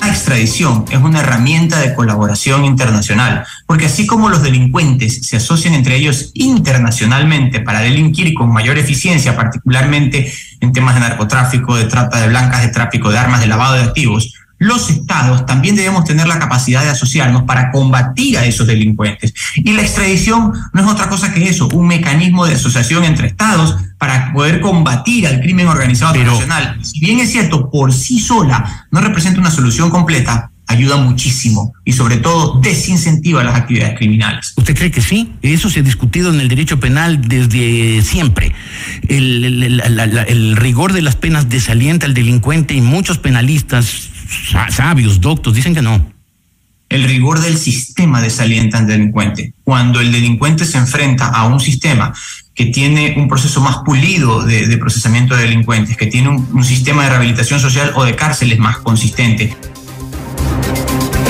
[0.00, 5.74] La extradición es una herramienta de colaboración internacional, porque así como los delincuentes se asocian
[5.74, 12.20] entre ellos internacionalmente para delinquir con mayor eficiencia, particularmente en temas de narcotráfico, de trata
[12.20, 16.26] de blancas, de tráfico de armas, de lavado de activos, los estados también debemos tener
[16.26, 19.32] la capacidad de asociarnos para combatir a esos delincuentes.
[19.54, 23.76] Y la extradición no es otra cosa que eso, un mecanismo de asociación entre estados
[23.98, 26.84] para poder combatir al crimen organizado internacional.
[26.84, 31.92] Si bien es cierto, por sí sola no representa una solución completa, ayuda muchísimo y
[31.92, 34.52] sobre todo desincentiva las actividades criminales.
[34.56, 35.32] ¿Usted cree que sí?
[35.42, 38.52] Eso se ha discutido en el derecho penal desde siempre.
[39.08, 43.18] El, el- la- la- la- el rigor de las penas desalienta al delincuente y muchos
[43.18, 44.08] penalistas
[44.50, 46.12] sa- sabios, doctos, dicen que no.
[46.88, 49.54] El rigor del sistema desalienta al delincuente.
[49.64, 52.12] Cuando el delincuente se enfrenta a un sistema
[52.54, 56.64] que tiene un proceso más pulido de, de procesamiento de delincuentes, que tiene un, un
[56.64, 59.56] sistema de rehabilitación social o de cárceles más consistente,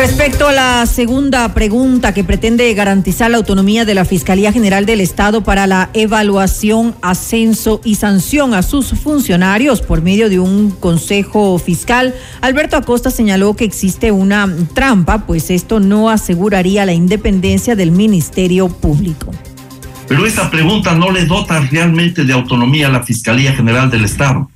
[0.01, 5.01] Respecto a la segunda pregunta que pretende garantizar la autonomía de la Fiscalía General del
[5.01, 11.59] Estado para la evaluación, ascenso y sanción a sus funcionarios por medio de un consejo
[11.59, 17.91] fiscal, Alberto Acosta señaló que existe una trampa, pues esto no aseguraría la independencia del
[17.91, 19.33] Ministerio Público.
[20.09, 24.50] Pero esa pregunta no le dota realmente de autonomía a la Fiscalía General del Estado,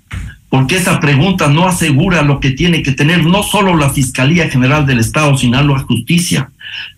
[0.55, 4.87] porque esa pregunta no asegura lo que tiene que tener no solo la Fiscalía General
[4.87, 6.53] del Estado, sino la justicia,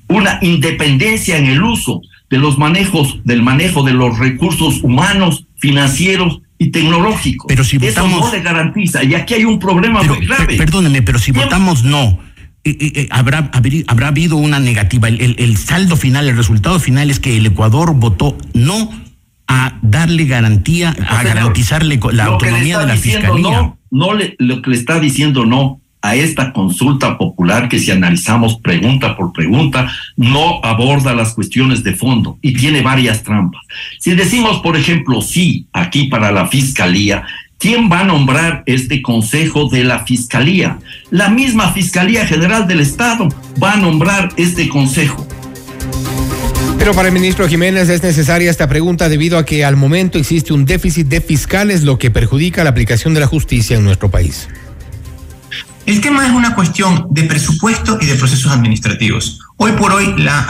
[0.08, 6.40] una independencia en el uso de los manejos, del manejo de los recursos humanos, financieros
[6.58, 7.46] y tecnológicos.
[7.48, 10.44] Pero si Eso votamos- no le garantiza, y aquí hay un problema Pero, muy grave.
[10.48, 12.18] per- perdóneme, pero si votamos no,
[12.62, 13.50] eh, eh, habrá,
[13.86, 15.08] habrá habido una negativa.
[15.08, 18.90] El, el, saldo final, el resultado final es que el Ecuador votó no
[19.46, 23.42] a darle garantía, a garantizarle la autonomía de la fiscalía.
[23.42, 27.90] No, no le, lo que le está diciendo no a esta consulta popular que si
[27.90, 33.62] analizamos pregunta por pregunta no aborda las cuestiones de fondo y tiene varias trampas.
[33.98, 37.24] Si decimos, por ejemplo, sí aquí para la fiscalía,
[37.58, 40.78] ¿Quién va a nombrar este Consejo de la Fiscalía?
[41.10, 43.28] La misma Fiscalía General del Estado
[43.62, 45.26] va a nombrar este Consejo.
[46.86, 50.52] Pero para el ministro Jiménez es necesaria esta pregunta debido a que al momento existe
[50.52, 54.48] un déficit de fiscales, lo que perjudica la aplicación de la justicia en nuestro país.
[55.84, 59.40] El tema es una cuestión de presupuesto y de procesos administrativos.
[59.56, 60.42] Hoy por hoy la,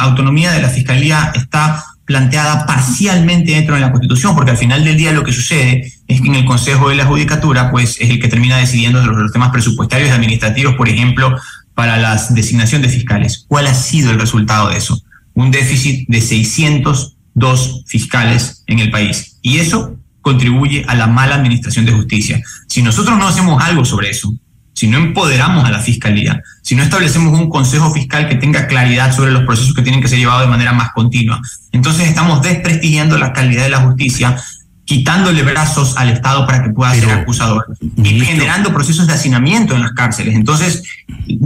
[0.00, 4.96] autonomía de la Fiscalía está planteada parcialmente dentro de la Constitución, porque al final del
[4.96, 8.18] día lo que sucede es que en el Consejo de la Judicatura, pues es el
[8.18, 11.38] que termina decidiendo los, los temas presupuestarios y administrativos, por ejemplo,
[11.74, 13.44] para la designación de fiscales.
[13.46, 14.98] ¿Cuál ha sido el resultado de eso?
[15.34, 19.38] Un déficit de 602 fiscales en el país.
[19.42, 22.42] Y eso contribuye a la mala administración de justicia.
[22.66, 24.34] Si nosotros no hacemos algo sobre eso,
[24.74, 29.14] si no empoderamos a la fiscalía, si no establecemos un consejo fiscal que tenga claridad
[29.14, 31.40] sobre los procesos que tienen que ser llevados de manera más continua,
[31.72, 34.36] entonces estamos desprestigiando la calidad de la justicia,
[34.84, 37.66] quitándole brazos al Estado para que pueda ser acusador
[37.96, 40.34] y generando procesos de hacinamiento en las cárceles.
[40.34, 40.82] Entonces,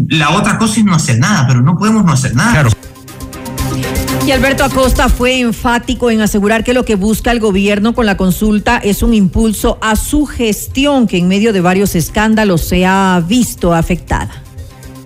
[0.09, 2.69] la otra cosa es no hacer nada, pero no podemos no hacer nada.
[4.27, 8.19] Y Alberto Acosta fue enfático en asegurar que lo que busca el gobierno con la
[8.19, 13.23] consulta es un impulso a su gestión que en medio de varios escándalos se ha
[13.27, 14.43] visto afectada.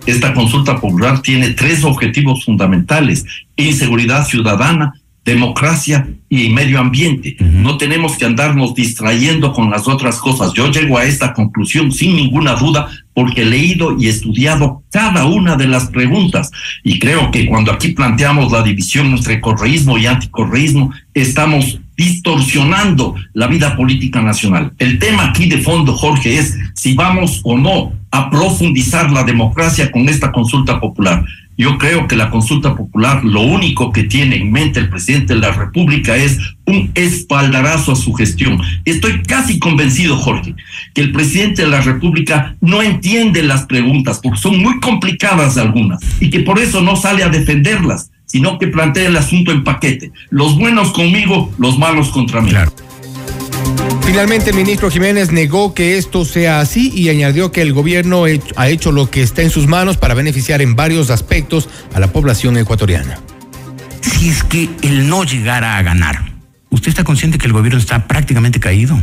[0.07, 3.25] Esta consulta popular tiene tres objetivos fundamentales,
[3.55, 4.93] inseguridad ciudadana,
[5.25, 7.37] democracia y medio ambiente.
[7.39, 10.53] No tenemos que andarnos distrayendo con las otras cosas.
[10.55, 15.57] Yo llego a esta conclusión sin ninguna duda porque he leído y estudiado cada una
[15.57, 16.51] de las preguntas
[16.83, 23.47] y creo que cuando aquí planteamos la división entre correísmo y anticorreísmo, estamos distorsionando la
[23.47, 24.73] vida política nacional.
[24.79, 29.91] El tema aquí de fondo, Jorge, es si vamos o no a profundizar la democracia
[29.91, 31.25] con esta consulta popular.
[31.63, 35.39] Yo creo que la consulta popular lo único que tiene en mente el presidente de
[35.39, 36.37] la República es
[36.67, 38.61] un espaldarazo a su gestión.
[38.85, 40.57] Estoy casi convencido, Jorge,
[40.93, 46.01] que el presidente de la República no entiende las preguntas porque son muy complicadas algunas
[46.19, 50.11] y que por eso no sale a defenderlas, sino que plantea el asunto en paquete.
[50.31, 52.51] Los buenos conmigo, los malos contra mí.
[54.05, 58.25] Finalmente, el ministro Jiménez negó que esto sea así y añadió que el gobierno
[58.57, 62.13] ha hecho lo que está en sus manos para beneficiar en varios aspectos a la
[62.13, 63.19] población ecuatoriana.
[64.01, 66.33] Si es que el no llegara a ganar,
[66.71, 69.01] ¿usted está consciente que el gobierno está prácticamente caído?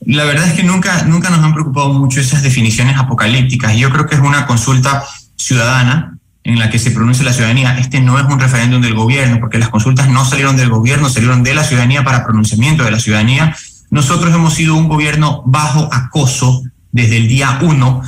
[0.00, 3.76] La verdad es que nunca, nunca nos han preocupado mucho esas definiciones apocalípticas.
[3.76, 5.04] Yo creo que es una consulta
[5.36, 6.17] ciudadana
[6.48, 7.78] en la que se pronuncia la ciudadanía.
[7.78, 11.42] Este no es un referéndum del gobierno, porque las consultas no salieron del gobierno, salieron
[11.42, 13.54] de la ciudadanía para pronunciamiento de la ciudadanía.
[13.90, 18.00] Nosotros hemos sido un gobierno bajo acoso desde el día uno.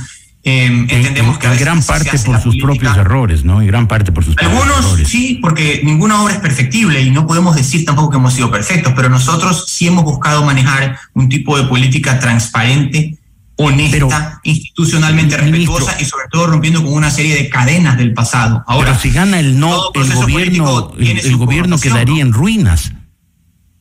[0.43, 3.61] Eh, entendemos que en gran parte por sus propios errores, ¿no?
[3.61, 7.55] En gran parte por sus Algunos sí, porque ninguna obra es perfectible y no podemos
[7.55, 11.65] decir tampoco que hemos sido perfectos, pero nosotros sí hemos buscado manejar un tipo de
[11.65, 13.19] política transparente,
[13.61, 18.63] honesta, institucionalmente respetuosa y sobre todo rompiendo con una serie de cadenas del pasado.
[18.67, 22.91] Ahora, pero si gana el no, el gobierno, el, el gobierno quedaría en ruinas.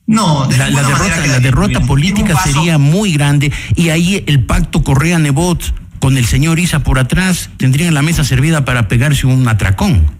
[0.07, 5.63] No, la, la derrota, la derrota política sería muy grande y ahí el pacto Correa-Nebot
[6.01, 10.20] con el señor Isa por atrás tendrían la mesa servida para pegarse un atracón.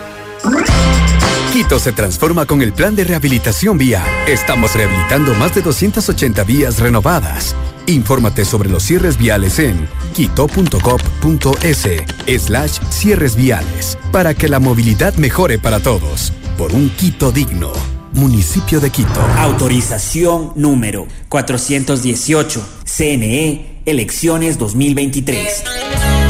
[1.53, 4.07] Quito se transforma con el plan de rehabilitación vial.
[4.27, 7.55] Estamos rehabilitando más de 280 vías renovadas.
[7.87, 11.87] Infórmate sobre los cierres viales en quito.gov.es
[12.43, 16.31] slash cierres viales para que la movilidad mejore para todos.
[16.57, 17.73] Por un Quito digno.
[18.13, 19.21] Municipio de Quito.
[19.37, 22.61] Autorización número 418.
[22.85, 25.63] CNE, elecciones 2023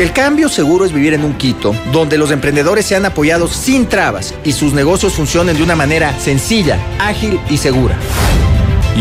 [0.00, 4.32] El cambio seguro es vivir en un Quito donde los emprendedores sean apoyados sin trabas
[4.44, 7.98] y sus negocios funcionen de una manera sencilla, ágil y segura.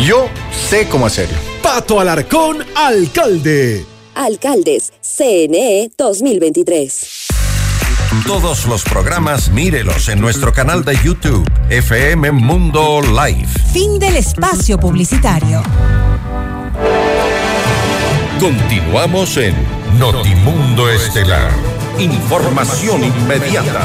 [0.06, 1.38] Yo sé cómo hacerlo.
[1.64, 3.86] Pato Alarcón, alcalde.
[4.14, 7.28] Alcaldes, CNE 2023.
[8.28, 13.48] Todos los programas mírelos en nuestro canal de YouTube, FM Mundo Live.
[13.72, 15.64] Fin del espacio publicitario.
[18.42, 21.52] Continuamos en Notimundo Estelar.
[21.98, 23.82] Información inmediata.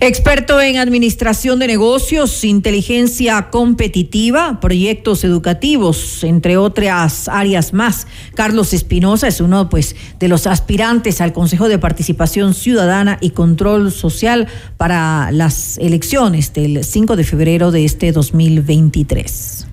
[0.00, 8.06] Experto en administración de negocios, inteligencia competitiva, proyectos educativos, entre otras áreas más.
[8.34, 13.90] Carlos Espinosa es uno pues, de los aspirantes al Consejo de Participación Ciudadana y Control
[13.90, 19.66] Social para las elecciones del 5 de febrero de este 2023.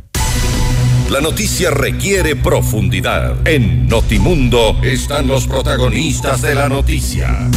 [1.13, 3.47] La noticia requiere profundidad.
[3.47, 7.51] En Notimundo están los protagonistas de la noticia.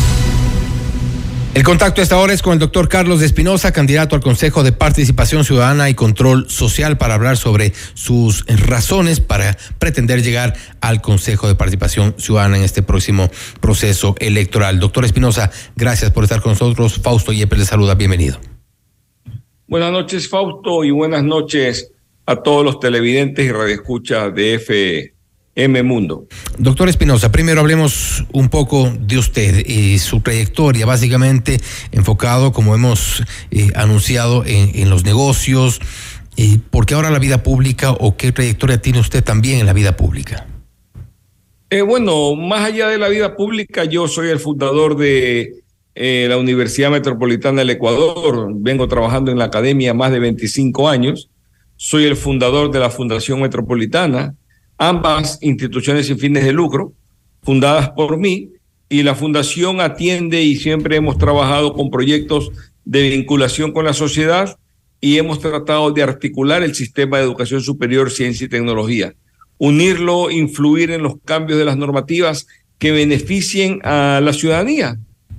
[1.55, 4.73] El contacto a esta hora es con el doctor Carlos Espinosa, candidato al Consejo de
[4.73, 10.53] Participación Ciudadana y Control Social, para hablar sobre sus razones para pretender llegar
[10.83, 13.31] al Consejo de Participación Ciudadana en este próximo
[13.63, 14.81] proceso electoral.
[14.81, 17.01] Doctor Espinosa, gracias por estar con nosotros.
[17.03, 18.39] Fausto Yepes le saluda, bienvenido.
[19.67, 21.95] Buenas noches, Fausto, y buenas noches
[22.27, 26.27] a todos los televidentes y radioescuchas de FM Mundo.
[26.59, 31.61] Doctor Espinosa, primero hablemos un poco de usted y su trayectoria, básicamente
[31.93, 33.23] enfocado, como hemos
[33.53, 35.81] eh, anunciado, en, en, los negocios.
[36.37, 39.73] Eh, ¿Por qué ahora la vida pública o qué trayectoria tiene usted también en la
[39.73, 40.47] vida pública?
[41.71, 45.63] Eh, bueno, más allá de la vida pública, yo soy el fundador de
[45.95, 48.51] la Universidad Metropolitana del Ecuador.
[48.53, 51.31] Vengo trabajando en la academia más de 25 años
[51.77, 54.35] soy el fundador de la Fundación Metropolitana,
[54.79, 56.93] ambas instituciones sin fines de lucro,
[57.43, 58.51] fundadas por mí,
[58.89, 62.51] y la fundación atiende y siempre hemos trabajado con proyectos
[62.85, 64.57] de vinculación con la sociedad
[65.01, 69.15] y hemos tratado de articular el sistema de educación superior, ciencia y tecnología,
[69.59, 72.47] unirlo, influir en los cambios de las normativas
[72.79, 74.99] que beneficien a la ciudadanía.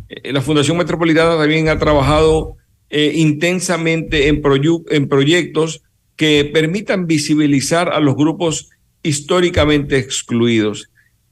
[0.10, 2.58] Eh, la Fundación Metropolitana también ha trabajado
[2.90, 4.42] eh, intensamente en,
[4.90, 5.82] en proyectos
[6.18, 8.70] que permitan visibilizar a los grupos
[9.04, 10.90] históricamente excluidos.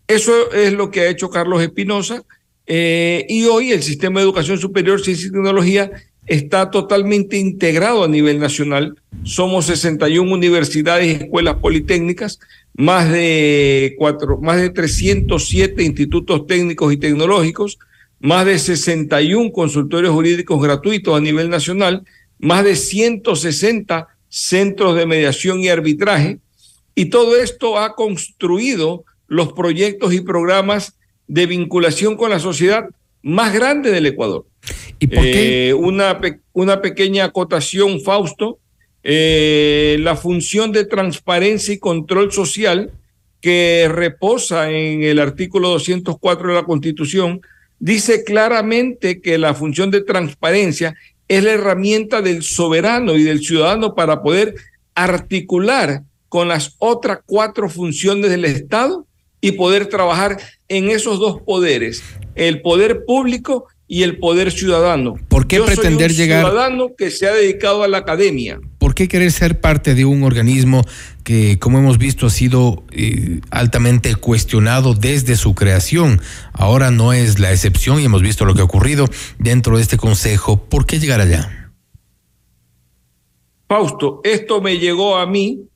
[0.07, 2.23] Eso es lo que ha hecho Carlos Espinosa
[2.67, 5.91] eh, y hoy el sistema de educación superior, ciencia y tecnología
[6.27, 8.95] está totalmente integrado a nivel nacional.
[9.23, 12.39] Somos 61 universidades y escuelas politécnicas,
[12.75, 17.79] más de, cuatro, más de 307 institutos técnicos y tecnológicos,
[18.19, 22.03] más de 61 consultorios jurídicos gratuitos a nivel nacional,
[22.39, 26.39] más de 160 centros de mediación y arbitraje,
[26.93, 32.89] y todo esto ha construido los proyectos y programas de vinculación con la sociedad
[33.21, 34.45] más grande del Ecuador.
[34.99, 35.69] ¿Y por qué?
[35.69, 36.19] Eh, una,
[36.51, 38.59] una pequeña acotación, Fausto,
[39.03, 42.91] eh, la función de transparencia y control social
[43.39, 47.39] que reposa en el artículo 204 de la Constitución,
[47.79, 50.93] dice claramente que la función de transparencia
[51.27, 54.55] es la herramienta del soberano y del ciudadano para poder
[54.93, 59.05] articular con las otras cuatro funciones del Estado
[59.41, 60.37] y poder trabajar
[60.67, 62.03] en esos dos poderes,
[62.35, 65.15] el poder público y el poder ciudadano.
[65.27, 66.45] ¿Por qué Yo pretender soy un llegar?
[66.45, 68.59] Ciudadano que se ha dedicado a la academia.
[68.79, 70.83] ¿Por qué querer ser parte de un organismo
[71.23, 76.21] que, como hemos visto, ha sido eh, altamente cuestionado desde su creación?
[76.53, 79.07] Ahora no es la excepción y hemos visto lo que ha ocurrido
[79.37, 80.65] dentro de este consejo.
[80.65, 81.71] ¿Por qué llegar allá?
[83.67, 85.67] Fausto, esto me llegó a mí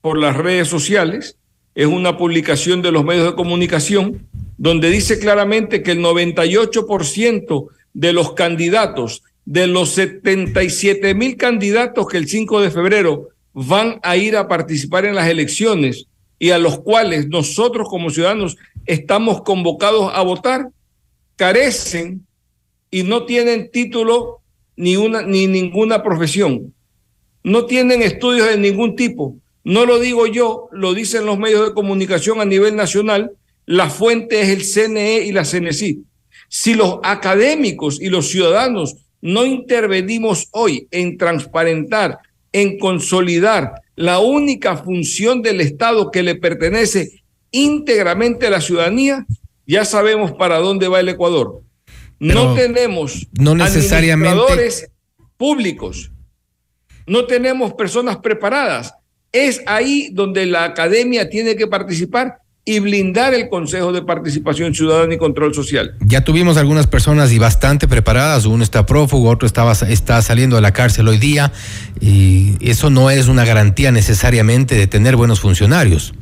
[0.00, 1.36] por las redes sociales.
[1.74, 8.12] Es una publicación de los medios de comunicación donde dice claramente que el 98% de
[8.12, 14.36] los candidatos, de los 77 mil candidatos que el 5 de febrero van a ir
[14.36, 16.06] a participar en las elecciones
[16.38, 18.56] y a los cuales nosotros como ciudadanos
[18.86, 20.68] estamos convocados a votar,
[21.36, 22.26] carecen
[22.90, 24.40] y no tienen título
[24.76, 26.74] ni, una, ni ninguna profesión.
[27.42, 29.36] No tienen estudios de ningún tipo.
[29.62, 33.32] No lo digo yo, lo dicen los medios de comunicación a nivel nacional
[33.66, 36.02] La fuente es el CNE y la CNECI.
[36.48, 42.18] Si los académicos y los ciudadanos no intervenimos hoy en transparentar,
[42.52, 49.26] en consolidar la única función del Estado que le pertenece íntegramente a la ciudadanía,
[49.66, 51.62] ya sabemos para dónde va el Ecuador.
[52.18, 54.90] no tenemos no necesariamente administradores
[55.36, 56.10] públicos,
[57.06, 58.94] no tenemos personas preparadas.
[59.32, 65.14] Es ahí donde la academia tiene que participar y blindar el Consejo de Participación Ciudadana
[65.14, 65.96] y Control Social.
[66.00, 70.62] Ya tuvimos algunas personas y bastante preparadas, uno está prófugo, otro estaba, está saliendo de
[70.62, 71.52] la cárcel hoy día,
[72.00, 76.14] y eso no es una garantía necesariamente de tener buenos funcionarios.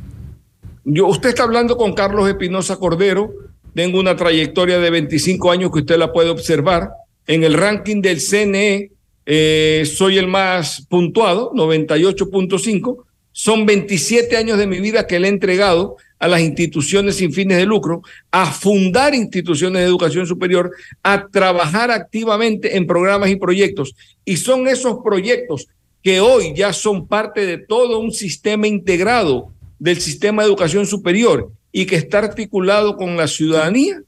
[0.83, 3.31] Yo, usted está hablando con Carlos Espinosa Cordero,
[3.73, 6.91] tengo una trayectoria de 25 años que usted la puede observar.
[7.25, 8.91] En el ranking del CNE
[9.25, 12.97] eh, soy el más puntuado, 98.5.
[13.31, 17.57] Son 27 años de mi vida que le he entregado a las instituciones sin fines
[17.57, 18.01] de lucro,
[18.31, 20.71] a fundar instituciones de educación superior,
[21.03, 23.93] a trabajar activamente en programas y proyectos.
[24.23, 25.67] Y son esos proyectos
[26.01, 31.51] que hoy ya son parte de todo un sistema integrado del sistema de educación superior
[31.73, 34.01] y que está articulado con la ciudadanía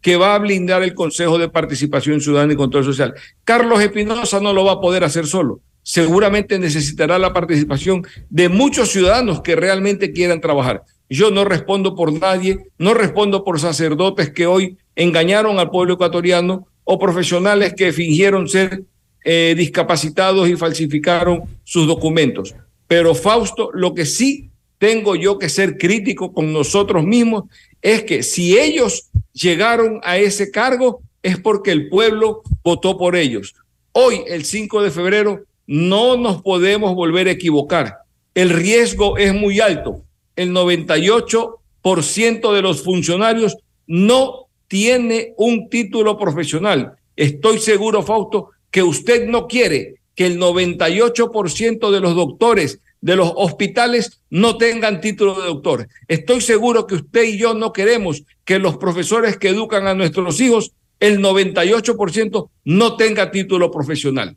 [0.00, 3.14] que va a blindar el Consejo de Participación Ciudadana y Control Social.
[3.42, 5.58] Carlos Espinosa no lo va a poder hacer solo.
[5.82, 10.84] Seguramente necesitará la participación de muchos ciudadanos que realmente quieran trabajar.
[11.10, 16.66] Yo no respondo por nadie, no respondo por sacerdotes que hoy engañaron al pueblo ecuatoriano
[16.84, 18.82] o profesionales que fingieron ser
[19.24, 22.54] eh, discapacitados y falsificaron sus documentos.
[22.86, 27.44] Pero Fausto, lo que sí tengo yo que ser crítico con nosotros mismos
[27.80, 33.54] es que si ellos llegaron a ese cargo es porque el pueblo votó por ellos.
[33.92, 37.98] Hoy, el 5 de febrero, no nos podemos volver a equivocar.
[38.34, 40.04] El riesgo es muy alto
[40.38, 43.56] el 98% de los funcionarios
[43.88, 46.92] no tiene un título profesional.
[47.16, 53.32] Estoy seguro, Fausto, que usted no quiere que el 98% de los doctores de los
[53.34, 55.88] hospitales no tengan título de doctor.
[56.06, 60.40] Estoy seguro que usted y yo no queremos que los profesores que educan a nuestros
[60.40, 60.70] hijos,
[61.00, 64.36] el 98% no tenga título profesional.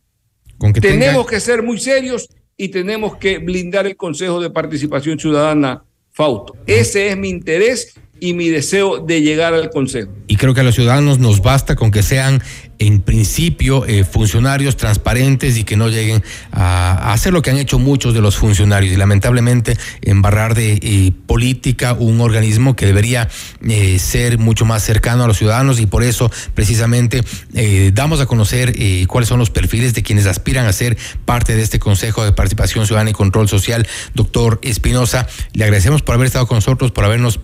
[0.82, 6.56] tenemos que ser muy serios y tenemos que blindar el Consejo de Participación Ciudadana Fausto.
[6.66, 10.12] Ese es mi interés y mi deseo de llegar al Consejo.
[10.28, 12.42] Y creo que a los ciudadanos nos basta con que sean
[12.78, 17.80] en principio eh, funcionarios transparentes y que no lleguen a, hacer lo que han hecho
[17.80, 23.28] muchos de los funcionarios y lamentablemente embarrar de eh, política un organismo que debería
[23.68, 27.24] eh, ser mucho más cercano a los ciudadanos y por eso precisamente
[27.94, 28.76] damos a conocer
[29.08, 32.86] cuáles son los perfiles de quienes aspiran a ser parte de este Consejo de Participación
[32.86, 33.88] Ciudadana y Control Social.
[34.14, 37.40] Doctor Espinosa, le agradecemos por haber estado con nosotros, por habernos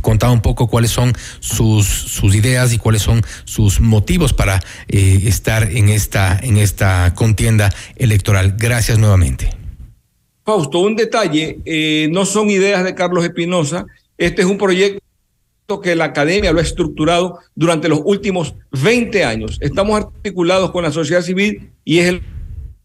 [0.00, 5.22] contado un poco cuáles son sus, sus ideas y cuáles son sus motivos para eh,
[5.24, 8.54] estar en esta, en esta contienda electoral.
[8.58, 9.50] Gracias nuevamente.
[10.44, 13.86] Fausto, un detalle, eh, no son ideas de Carlos Espinosa,
[14.16, 15.00] este es un proyecto
[15.82, 19.58] que la academia lo ha estructurado durante los últimos 20 años.
[19.60, 22.22] Estamos articulados con la sociedad civil y es el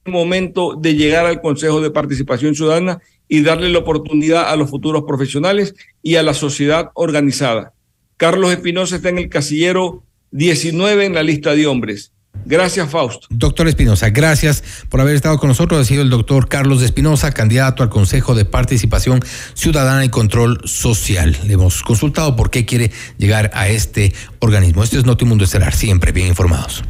[0.05, 2.99] momento de llegar al Consejo de Participación Ciudadana
[3.31, 7.71] y darle la oportunidad a los futuros profesionales y a la sociedad organizada.
[8.17, 12.11] Carlos Espinosa está en el casillero 19 en la lista de hombres.
[12.43, 13.27] Gracias, Fausto.
[13.29, 15.79] Doctor Espinosa, gracias por haber estado con nosotros.
[15.79, 19.21] Ha sido el doctor Carlos Espinosa, candidato al Consejo de Participación
[19.53, 21.37] Ciudadana y Control Social.
[21.45, 24.83] Le hemos consultado por qué quiere llegar a este organismo.
[24.83, 26.83] Este es Notimundo Estelar, siempre bien informados.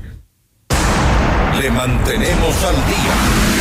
[1.61, 3.60] Le mantenemos al día.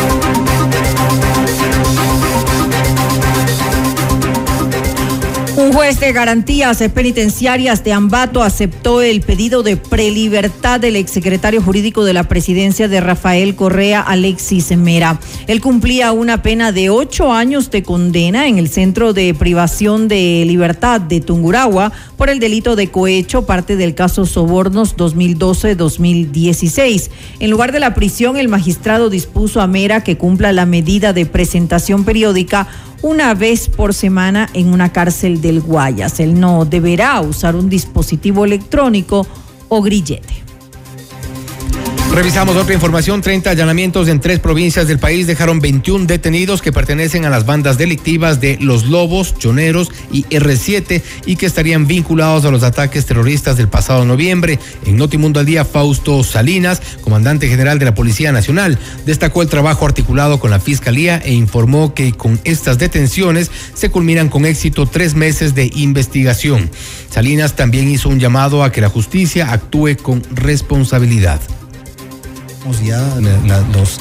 [5.61, 12.03] Un juez de garantías penitenciarias de Ambato aceptó el pedido de prelibertad del exsecretario jurídico
[12.03, 15.19] de la presidencia de Rafael Correa, Alexis Mera.
[15.45, 20.43] Él cumplía una pena de ocho años de condena en el centro de privación de
[20.47, 27.11] libertad de Tunguragua por el delito de cohecho, parte del caso Sobornos 2012-2016.
[27.39, 31.27] En lugar de la prisión, el magistrado dispuso a Mera que cumpla la medida de
[31.27, 32.67] presentación periódica
[33.01, 36.19] una vez por semana en una cárcel del Guayas.
[36.19, 39.25] Él no deberá usar un dispositivo electrónico
[39.69, 40.43] o grillete.
[42.13, 43.21] Revisamos otra información.
[43.21, 47.77] 30 allanamientos en tres provincias del país dejaron 21 detenidos que pertenecen a las bandas
[47.77, 53.55] delictivas de Los Lobos, Choneros y R7 y que estarían vinculados a los ataques terroristas
[53.55, 54.59] del pasado noviembre.
[54.85, 59.85] En Notimundo al Día, Fausto Salinas, comandante general de la Policía Nacional, destacó el trabajo
[59.85, 65.15] articulado con la Fiscalía e informó que con estas detenciones se culminan con éxito tres
[65.15, 66.69] meses de investigación.
[67.09, 71.39] Salinas también hizo un llamado a que la justicia actúe con responsabilidad
[72.83, 73.17] ya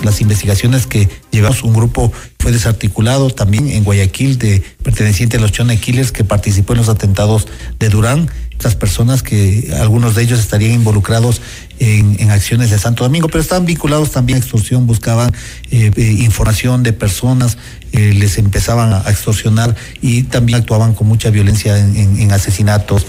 [0.02, 1.62] las investigaciones que llevamos.
[1.62, 6.74] Un grupo fue desarticulado también en Guayaquil de perteneciente a los Chone Killers que participó
[6.74, 7.46] en los atentados
[7.78, 8.30] de Durán.
[8.50, 11.40] Estas personas que algunos de ellos estarían involucrados
[11.78, 15.32] en, acciones de Santo Domingo, pero estaban vinculados también a extorsión, buscaban
[15.70, 17.56] eh, eh, información de personas,
[17.92, 23.06] eh, les empezaban a extorsionar y también actuaban con mucha violencia en, asesinatos,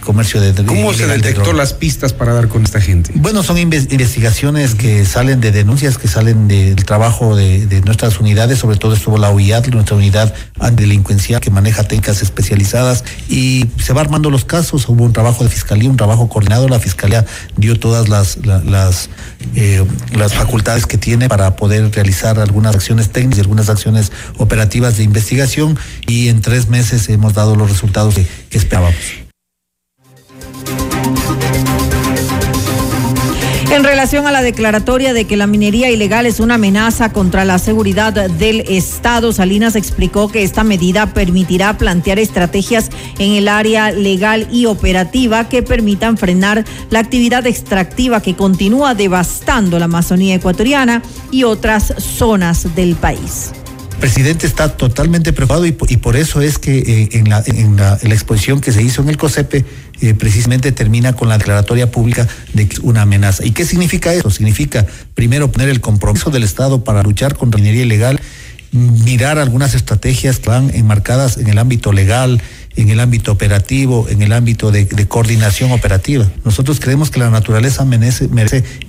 [0.00, 3.12] comercio de ¿Cómo se detectó las pistas para dar con esta gente?
[3.14, 8.76] Bueno, son investigaciones que salen de denuncias, que salen del trabajo de, nuestras unidades, sobre
[8.76, 14.30] todo estuvo la UIAD, nuestra unidad antidelincuencial que maneja técnicas especializadas y se va armando
[14.30, 17.24] los casos, hubo un trabajo de fiscalía, un trabajo coordinado, la fiscalía
[17.56, 19.10] dio todas las, las,
[19.54, 23.97] eh, las facultades que tiene para poder realizar algunas acciones técnicas y algunas acciones
[24.38, 29.28] operativas de investigación y en tres meses hemos dado los resultados que esperábamos.
[33.70, 37.58] En relación a la declaratoria de que la minería ilegal es una amenaza contra la
[37.58, 44.48] seguridad del Estado, Salinas explicó que esta medida permitirá plantear estrategias en el área legal
[44.50, 51.44] y operativa que permitan frenar la actividad extractiva que continúa devastando la Amazonía ecuatoriana y
[51.44, 53.52] otras zonas del país
[53.98, 58.60] presidente está totalmente preocupado y, por eso es que eh, en, la, en, la, exposición
[58.60, 59.64] que se hizo en el COSEPE
[60.00, 63.44] eh, precisamente termina con la declaratoria pública de que es una amenaza.
[63.44, 64.30] ¿Y qué significa eso?
[64.30, 68.20] Significa primero poner el compromiso del Estado para luchar contra la minería ilegal,
[68.72, 72.40] mirar algunas estrategias que van enmarcadas en el ámbito legal,
[72.78, 76.30] en el ámbito operativo, en el ámbito de, coordinación operativa.
[76.44, 78.28] Nosotros creemos que la naturaleza merece,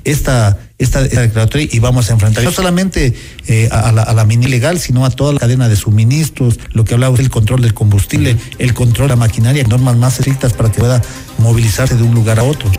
[0.04, 3.16] esta, esta, declaratoria y vamos a enfrentar no solamente
[3.48, 7.18] eh, a, la, mina ilegal, sino a toda la cadena de suministros, lo que hablaba
[7.18, 11.02] del control del combustible, el control de la maquinaria, normas más estrictas para que pueda
[11.40, 12.70] movilizarse de un lugar a otro.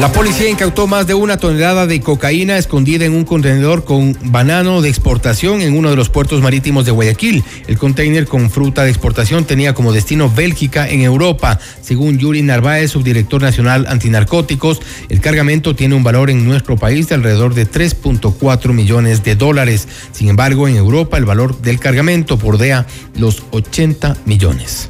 [0.00, 4.80] La policía incautó más de una tonelada de cocaína escondida en un contenedor con banano
[4.80, 7.44] de exportación en uno de los puertos marítimos de Guayaquil.
[7.66, 11.58] El container con fruta de exportación tenía como destino Bélgica en Europa.
[11.82, 17.16] Según Yuri Narváez, subdirector nacional antinarcóticos, el cargamento tiene un valor en nuestro país de
[17.16, 19.86] alrededor de 3.4 millones de dólares.
[20.12, 22.86] Sin embargo, en Europa el valor del cargamento bordea
[23.16, 24.88] los 80 millones.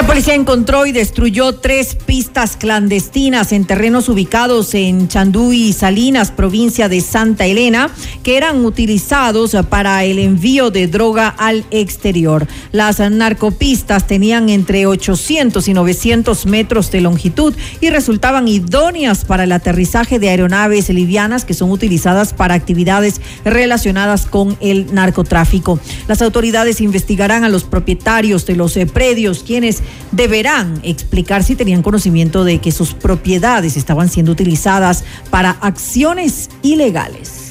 [0.00, 6.30] La policía encontró y destruyó tres pistas clandestinas en terrenos ubicados en Chandú y Salinas,
[6.30, 7.90] provincia de Santa Elena,
[8.22, 12.48] que eran utilizados para el envío de droga al exterior.
[12.72, 19.52] Las narcopistas tenían entre 800 y 900 metros de longitud y resultaban idóneas para el
[19.52, 25.78] aterrizaje de aeronaves livianas que son utilizadas para actividades relacionadas con el narcotráfico.
[26.08, 32.44] Las autoridades investigarán a los propietarios de los predios, quienes deberán explicar si tenían conocimiento
[32.44, 37.50] de que sus propiedades estaban siendo utilizadas para acciones ilegales.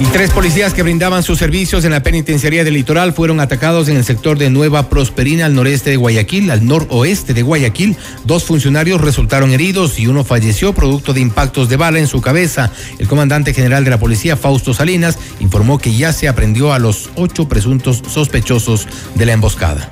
[0.00, 3.96] Y tres policías que brindaban sus servicios en la penitenciaría del litoral fueron atacados en
[3.96, 7.96] el sector de Nueva Prosperina al noreste de Guayaquil, al noroeste de Guayaquil.
[8.24, 12.72] Dos funcionarios resultaron heridos y uno falleció producto de impactos de bala en su cabeza.
[12.98, 17.10] El comandante general de la policía, Fausto Salinas, informó que ya se aprendió a los
[17.14, 19.88] ocho presuntos sospechosos de la emboscada.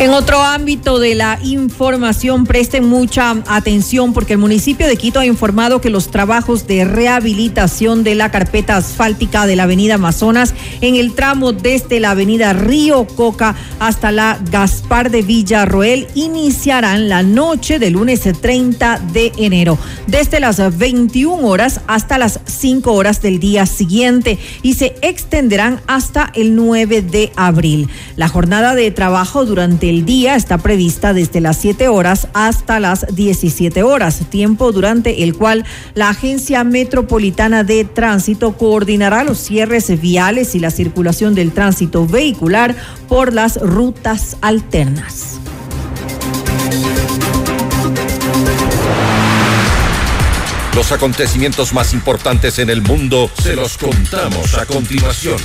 [0.00, 5.26] En otro ámbito de la información, presten mucha atención porque el municipio de Quito ha
[5.26, 10.96] informado que los trabajos de rehabilitación de la carpeta asfáltica de la avenida Amazonas en
[10.96, 17.78] el tramo desde la avenida Río Coca hasta la Gaspar de Villarroel iniciarán la noche
[17.78, 23.66] del lunes 30 de enero, desde las 21 horas hasta las 5 horas del día
[23.66, 27.90] siguiente y se extenderán hasta el 9 de abril.
[28.16, 33.04] La jornada de trabajo durante el día está prevista desde las 7 horas hasta las
[33.12, 35.64] 17 horas, tiempo durante el cual
[35.94, 42.76] la Agencia Metropolitana de Tránsito coordinará los cierres viales y la circulación del tránsito vehicular
[43.08, 45.40] por las rutas alternas.
[50.76, 55.38] Los acontecimientos más importantes en el mundo se los contamos a continuación.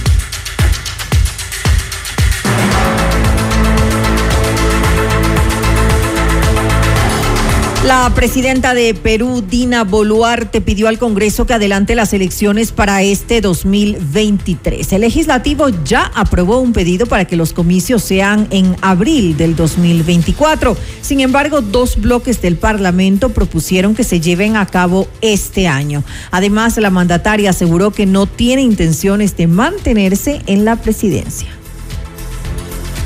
[7.85, 13.41] La presidenta de Perú, Dina Boluarte, pidió al Congreso que adelante las elecciones para este
[13.41, 14.91] 2023.
[14.91, 20.75] El legislativo ya aprobó un pedido para que los comicios sean en abril del 2024.
[21.01, 26.03] Sin embargo, dos bloques del Parlamento propusieron que se lleven a cabo este año.
[26.31, 31.49] Además, la mandataria aseguró que no tiene intenciones de mantenerse en la presidencia.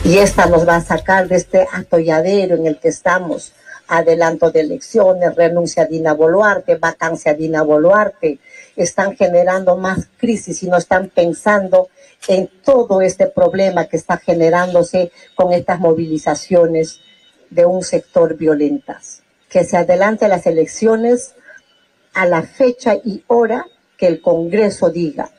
[0.06, 3.52] Y esta nos va a sacar de este atolladero en el que estamos
[3.90, 8.40] adelanto de elecciones, renuncia a Dina Boluarte, vacancia a Dina Boluarte,
[8.76, 11.90] están generando más crisis y no están pensando
[12.28, 17.02] en todo este problema que está generándose con estas movilizaciones
[17.50, 19.24] de un sector violentas.
[19.50, 21.34] Que se adelante las elecciones
[22.14, 23.66] a la fecha y hora
[23.98, 25.32] que el Congreso diga.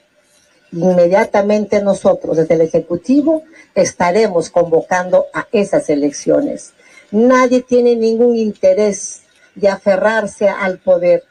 [0.73, 3.45] Inmediatamente nosotros desde el Ejecutivo
[3.75, 6.73] estaremos convocando a esas elecciones.
[7.13, 9.23] Nadie tiene ningún interés
[9.55, 11.25] de aferrarse al poder.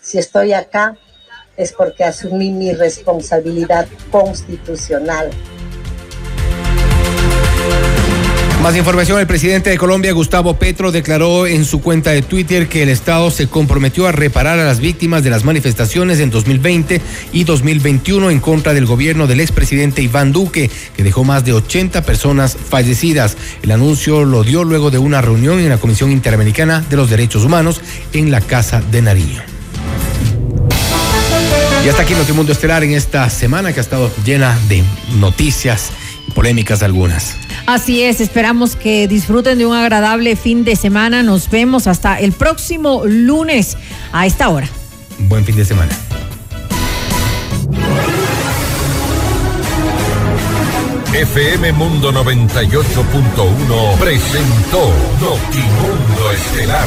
[0.00, 0.96] Si estoy acá
[1.56, 5.30] es porque asumí mi responsabilidad constitucional.
[8.62, 12.82] Más información, el presidente de Colombia, Gustavo Petro, declaró en su cuenta de Twitter que
[12.82, 17.00] el Estado se comprometió a reparar a las víctimas de las manifestaciones en 2020
[17.32, 22.02] y 2021 en contra del gobierno del expresidente Iván Duque, que dejó más de 80
[22.02, 23.36] personas fallecidas.
[23.62, 27.44] El anuncio lo dio luego de una reunión en la Comisión Interamericana de los Derechos
[27.44, 27.80] Humanos
[28.12, 29.40] en la Casa de Nariño.
[31.84, 34.82] Y hasta aquí Notimundo Estelar en esta semana que ha estado llena de
[35.20, 35.92] noticias
[36.38, 37.34] polémicas algunas.
[37.66, 41.24] Así es, esperamos que disfruten de un agradable fin de semana.
[41.24, 43.76] Nos vemos hasta el próximo lunes
[44.12, 44.68] a esta hora.
[45.18, 45.90] Buen fin de semana.
[51.12, 56.86] FM Mundo 98.1 presentó Notimundo Estelar.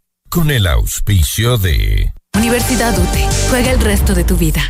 [0.31, 2.13] Con el auspicio de...
[2.37, 3.27] Universidad UTE.
[3.49, 4.61] Juega el resto de tu vida.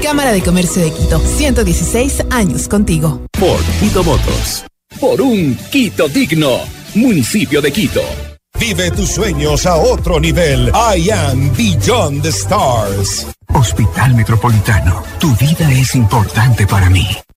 [0.00, 3.26] Cámara de Comercio de Quito, 116 años contigo.
[3.32, 4.64] Por Quito Motos.
[5.00, 6.60] Por un Quito digno.
[6.94, 8.02] Municipio de Quito.
[8.60, 10.68] Vive tus sueños a otro nivel.
[10.68, 13.26] I am Beyond the Stars.
[13.52, 15.02] Hospital Metropolitano.
[15.18, 17.08] Tu vida es importante para mí.